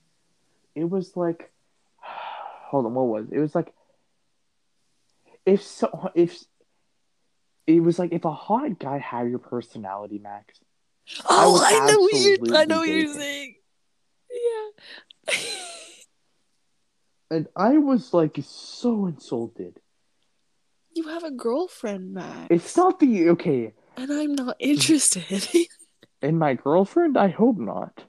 [0.75, 1.53] It was like,
[1.99, 3.37] hold on, what was it?
[3.37, 3.75] It was like,
[5.47, 6.42] if so, if
[7.66, 10.59] it was like if a hot guy had your personality, Max.
[11.28, 12.57] Oh, would I, know what you're.
[12.57, 13.55] I know what you're saying.
[14.30, 15.34] Yeah.
[17.30, 19.80] And I was like so insulted.
[20.95, 22.47] you have a girlfriend, Max.
[22.51, 23.72] It's not the okay.
[23.97, 25.49] And I'm not interested.
[26.22, 27.18] And my girlfriend?
[27.18, 28.05] I hope not.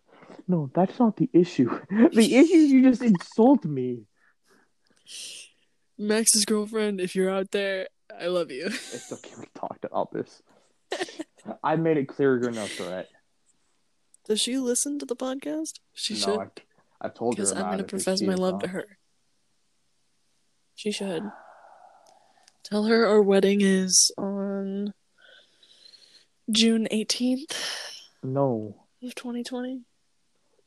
[0.48, 1.70] No, that's not the issue.
[1.90, 4.04] The issue is you just insult me.
[5.98, 7.88] Max's girlfriend, if you're out there,
[8.20, 8.66] I love you.
[8.68, 10.42] It's okay, we talked about this.
[11.64, 13.10] I made it clear you're no threat.
[14.28, 15.80] Does she listen to the podcast?
[15.94, 16.40] She no, should.
[16.40, 16.48] I,
[17.02, 18.62] I told her Because I'm going to profess my love not.
[18.62, 18.98] to her.
[20.76, 21.24] She should.
[22.64, 24.94] Tell her our wedding is on
[26.50, 27.56] June 18th
[28.24, 29.82] No, of 2020.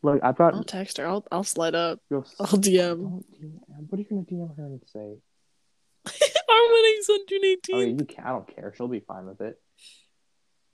[0.02, 0.54] Look, I've got.
[0.54, 1.06] I'll text her.
[1.06, 2.00] I'll, I'll slide up.
[2.10, 3.24] You'll, I'll DM.
[3.40, 3.52] DM.
[3.88, 4.98] What are you gonna DM her and say?
[6.48, 7.74] Our wedding's on June 18th.
[7.74, 8.24] I mean, you can.
[8.24, 8.74] I don't care.
[8.76, 9.60] She'll be fine with it.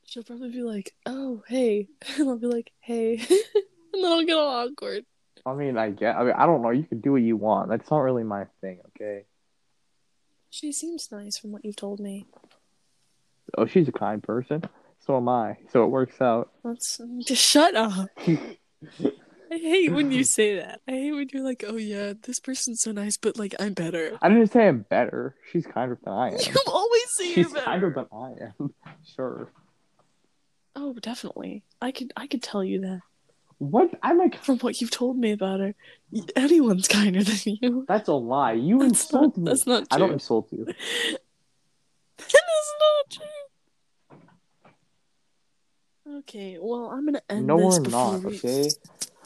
[0.07, 1.89] She'll probably be like, oh, hey.
[2.19, 3.17] And I'll be like, hey.
[3.17, 5.05] and then I'll get all awkward.
[5.45, 6.17] I mean, I get.
[6.17, 6.71] I mean, I don't know.
[6.71, 7.69] You can do what you want.
[7.69, 8.81] That's not really my thing.
[8.89, 9.25] Okay.
[10.51, 12.27] She seems nice from what you've told me.
[13.59, 14.63] Oh, she's a kind person.
[15.01, 15.59] So am I.
[15.71, 16.51] So it works out.
[16.63, 18.09] Let's just shut up.
[19.53, 20.81] I hate when you say that.
[20.89, 24.19] I hate when you're like, oh yeah, this person's so nice, but like I'm better.
[24.23, 25.35] I didn't say I'm better.
[25.53, 26.39] She's kinder than I am.
[26.47, 27.65] You always say She's you're better.
[27.65, 28.33] kinder than I
[28.63, 28.75] am.
[29.15, 29.49] Sure.
[30.77, 31.63] Oh, definitely.
[31.81, 33.01] I could I could tell you that
[33.59, 33.91] What?
[34.03, 34.43] I'm like.
[34.43, 35.75] from what you've told me about her.
[36.35, 37.85] Anyone's kinder than you.
[37.87, 38.53] That's a lie.
[38.55, 39.45] You That's insult not, me.
[39.51, 39.87] that's not true.
[39.93, 40.65] I don't insult you.
[40.65, 40.75] That
[42.19, 43.27] is not true.
[46.19, 48.23] Okay, well I'm gonna end No, this we're before not.
[48.25, 48.37] we...
[48.37, 48.71] Okay.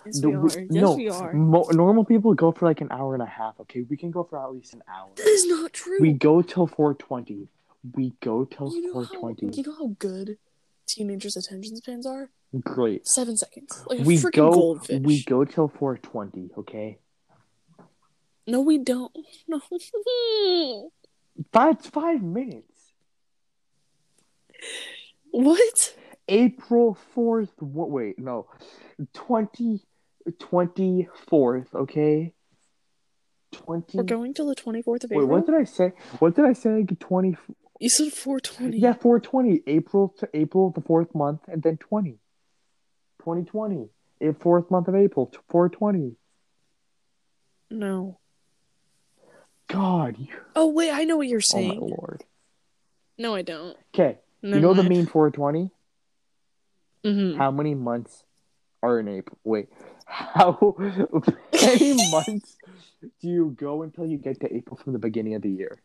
[0.07, 0.49] Yes, No, we are.
[0.61, 0.95] Yes, no.
[0.95, 1.33] we are.
[1.33, 3.59] Mo- normal people go for like an hour and a half.
[3.61, 5.11] Okay, we can go for at least an hour.
[5.17, 5.99] That is not true.
[6.01, 7.49] We go till four twenty.
[7.95, 10.39] We go till you know four how you know how good
[10.87, 12.31] teenagers' attention spans are.
[12.61, 13.07] Great.
[13.07, 14.53] Seven seconds, like a We freaking go.
[14.53, 15.03] goldfish.
[15.05, 16.51] We go till four twenty.
[16.57, 16.99] Okay.
[18.47, 19.15] No, we don't.
[19.49, 19.61] No.
[21.53, 22.93] That's five minutes.
[25.31, 25.95] what?
[26.29, 27.51] April fourth.
[27.61, 27.91] What?
[27.91, 28.47] Wait, no.
[29.15, 29.83] Twenty.
[30.39, 31.75] Twenty fourth.
[31.75, 32.35] Okay.
[33.53, 33.97] Twenty.
[33.99, 35.29] We're going till the twenty fourth of Wait, April.
[35.29, 35.93] what did I say?
[36.19, 36.85] What did I say?
[37.01, 37.37] Twenty.
[37.81, 38.79] you said four twenty.
[38.79, 39.63] Yeah, four twenty.
[39.67, 42.19] April to April, the fourth month, and then twenty.
[43.23, 43.89] Twenty twenty.
[44.41, 45.33] Fourth month of April.
[45.49, 46.17] Four twenty.
[47.71, 48.19] No.
[49.69, 51.73] God, you, Oh wait, I know what you're saying.
[51.73, 52.25] oh my lord.
[53.19, 53.77] no, I don't.
[53.95, 55.71] Okay, you know the mean 420?
[57.05, 57.37] Mhm.
[57.37, 58.25] How many months
[58.83, 59.39] are in April?
[59.45, 59.69] Wait,
[60.07, 60.77] how
[61.53, 62.57] many months
[63.21, 65.81] do you go until you get to April from the beginning of the year?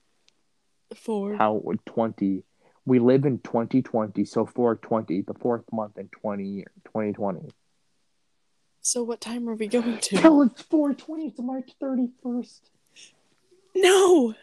[0.96, 1.36] Four.
[1.36, 2.44] How 20?
[2.86, 7.50] We live in 2020, so 420, the fourth month in 20 year, 2020.
[8.82, 10.18] So what time are we going to?
[10.18, 12.60] Till it's 420, it's March 31st.
[13.76, 14.36] no.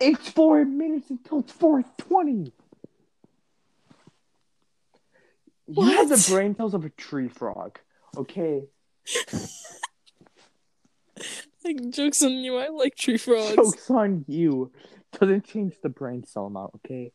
[0.00, 2.52] It's four minutes until it's 420.
[5.68, 7.78] You have the brain cells of a tree frog.
[8.16, 8.64] Okay.
[11.64, 12.56] Like jokes on you.
[12.56, 13.54] I like tree frogs.
[13.56, 14.72] Jokes on you.
[15.18, 17.12] Doesn't change the brain cell amount, okay?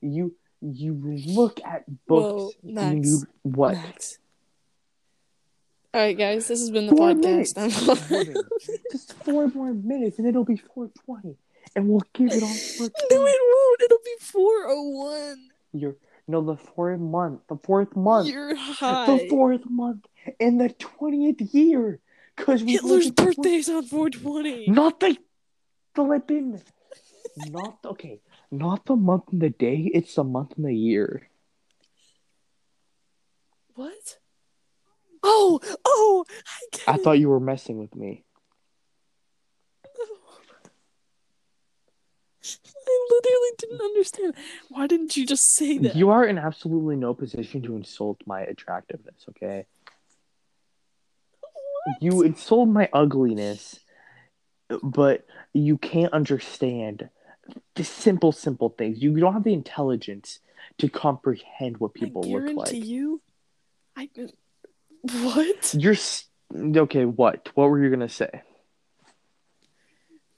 [0.00, 0.94] You you
[1.26, 2.86] look at books Whoa, Max.
[2.92, 3.74] and you what?
[3.74, 4.18] Max.
[5.92, 6.46] All right, guys.
[6.46, 7.56] This has been the Four podcast.
[7.56, 8.42] minutes.
[8.92, 11.36] Just four more minutes and it'll be 420.
[11.74, 13.82] And we'll give it all no, it won't.
[13.82, 15.48] It'll be four oh one.
[15.72, 15.96] You're
[16.30, 17.40] no the fourth month.
[17.48, 18.28] The fourth month.
[18.28, 19.06] You're high.
[19.06, 20.06] the fourth month
[20.38, 22.00] in the twentieth year.
[22.36, 24.66] Cause we Hitler's look at the fourth- birthday's on four twenty.
[24.68, 25.16] Not the
[25.94, 26.60] flipping.
[27.36, 28.20] Not okay.
[28.50, 29.90] Not the month and the day.
[29.92, 31.28] It's the month and the year.
[33.74, 34.18] What?
[35.22, 36.24] Oh, oh!
[36.86, 38.24] I I thought you were messing with me.
[42.42, 44.34] I literally didn't understand.
[44.68, 45.94] Why didn't you just say that?
[45.94, 49.26] You are in absolutely no position to insult my attractiveness.
[49.30, 49.66] Okay.
[51.40, 52.02] What?
[52.02, 53.80] You insult my ugliness,
[54.82, 57.10] but you can't understand
[57.74, 59.02] the simple, simple things.
[59.02, 60.40] You don't have the intelligence
[60.78, 62.72] to comprehend what people I look like.
[62.72, 63.20] you.
[63.96, 64.08] I.
[65.02, 65.74] What?
[65.74, 65.96] You're
[66.54, 67.04] okay.
[67.04, 67.50] What?
[67.54, 68.42] What were you gonna say?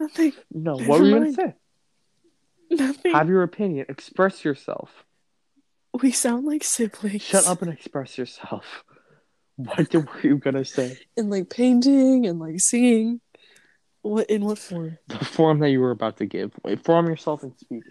[0.01, 0.33] Nothing.
[0.51, 0.77] No.
[0.77, 1.55] Never What were you gonna say?
[2.79, 3.13] Nothing.
[3.13, 3.87] Have your opinion.
[3.89, 5.05] Express yourself.
[6.01, 7.23] we sound like siblings.
[7.23, 8.85] Shut up and express yourself.
[9.57, 10.99] What were you gonna say?
[11.17, 13.21] And like painting and like singing.
[14.01, 14.97] What in what form?
[15.09, 16.53] The form that you were about to give.
[16.65, 17.85] Inform yourself and speak.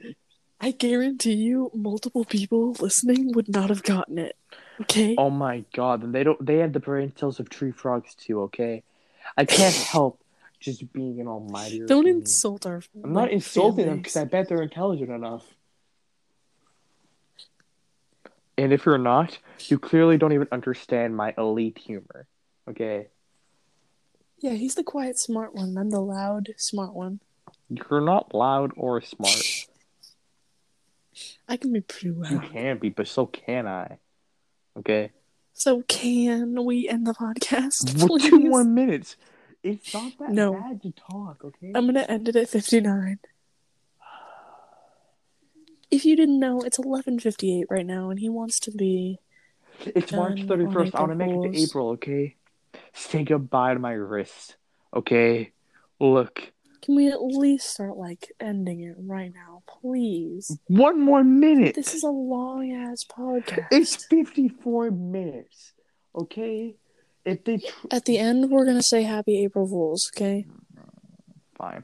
[0.60, 4.36] I guarantee you, multiple people listening would not have gotten it.
[4.82, 5.16] Okay.
[5.18, 6.04] Oh my god!
[6.04, 6.44] And they don't.
[6.44, 8.42] They have the brain cells of tree frogs too.
[8.42, 8.84] Okay,
[9.38, 10.21] I can't help
[10.62, 11.80] just being an almighty.
[11.80, 12.18] Don't opinion.
[12.22, 12.82] insult our.
[13.04, 15.46] I'm not insulting them because I bet they're intelligent enough.
[18.58, 22.28] And if you're not, you clearly don't even understand my elite humor.
[22.70, 23.08] Okay,
[24.40, 25.76] Yeah, he's the quiet, smart one.
[25.78, 27.20] I'm the loud, smart one.
[27.70, 29.44] you're not loud or smart.
[31.50, 32.32] I can be pretty loud.
[32.32, 33.98] You can be, but so can I.
[34.78, 35.12] Okay.
[35.54, 38.08] So can we end the podcast?
[38.08, 39.18] Well, two more minutes.
[39.64, 40.54] It's not that No.
[40.54, 41.44] bad to talk.
[41.44, 41.72] Okay.
[41.76, 43.20] I'm gonna end it at 59.
[45.90, 49.20] If you didn't know, it's 11:58 right now, and he wants to be.
[49.86, 50.96] It's March done thirty on first.
[50.96, 51.90] I want to make it to April.
[51.92, 52.36] Okay.
[52.94, 54.56] Say goodbye to my wrist.
[54.94, 55.52] Okay.
[56.00, 56.52] Look,
[56.82, 60.58] Can we at least start like ending it right now, please?
[60.68, 61.76] one more minute.
[61.76, 63.68] This is a long ass podcast.
[63.72, 65.74] It's 54 minutes.
[66.16, 66.76] Okay?
[67.26, 70.12] If they tr- At the end, we're gonna say Happy April Fools.
[70.16, 70.46] Okay.
[70.76, 70.90] Mm,
[71.56, 71.84] fine.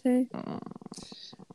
[0.00, 0.26] Okay.
[0.34, 0.60] Mm.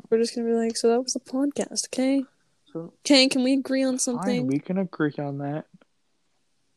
[0.10, 1.88] We're just gonna be like, so that was the podcast.
[1.88, 2.24] Okay.
[2.72, 3.28] So Okay.
[3.28, 4.24] Can we agree on something?
[4.24, 4.48] fine, something?
[4.48, 5.66] we can agree on that.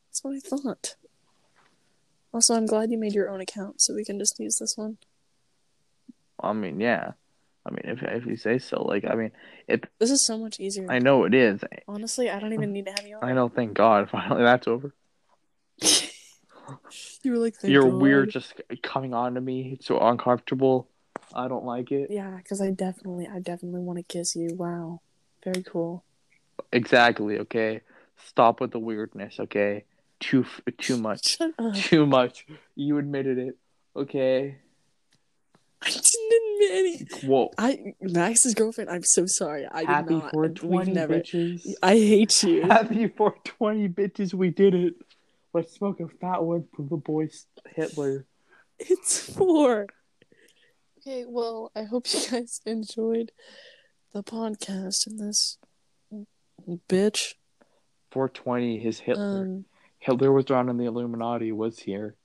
[0.09, 0.97] That's what I thought.
[2.33, 4.99] Also, I'm glad you made your own account, so we can just use this one.
[6.41, 7.13] I mean, yeah.
[7.67, 9.33] I mean, if if you say so, like, I mean,
[9.69, 9.85] it.
[9.99, 10.91] This is so much easier.
[10.91, 11.61] I know it is.
[11.87, 13.29] Honestly, I don't even need to have you on.
[13.29, 13.49] I know.
[13.49, 14.09] Thank God.
[14.13, 14.95] Finally, that's over.
[17.23, 18.01] you were like, You're God.
[18.01, 19.73] weird, just coming on to me.
[19.75, 20.89] It's so uncomfortable.
[21.35, 22.11] I don't like it.
[22.11, 24.55] Yeah, because I definitely, I definitely want to kiss you.
[24.55, 25.01] Wow,
[25.45, 26.05] very cool.
[26.73, 27.39] Exactly.
[27.39, 27.81] Okay.
[28.27, 29.39] Stop with the weirdness.
[29.41, 29.85] Okay.
[30.19, 30.45] too
[30.79, 31.39] too much.
[31.75, 32.47] Too much.
[32.75, 33.57] You admitted it.
[33.97, 34.57] Okay.
[35.83, 37.27] I didn't admit any.
[37.27, 37.51] Whoa.
[37.57, 38.91] I Max's girlfriend.
[38.91, 39.67] I'm so sorry.
[39.67, 40.33] I Happy did not.
[40.33, 41.21] 420 We've never.
[41.21, 41.67] bitches.
[41.83, 42.63] I hate you.
[42.63, 44.35] Happy 420 bitches.
[44.35, 44.95] We did it.
[45.53, 48.27] Let's smoke a fat one from the boys Hitler.
[48.79, 49.87] It's four.
[50.99, 53.33] Okay, well, I hope you guys enjoyed
[54.13, 55.59] the podcast and this
[56.89, 57.35] bitch.
[58.13, 58.79] 420.
[58.79, 59.43] His Hitler.
[59.43, 59.65] Um,
[59.99, 61.53] Hitler was around in the Illuminati.
[61.53, 62.17] Was here.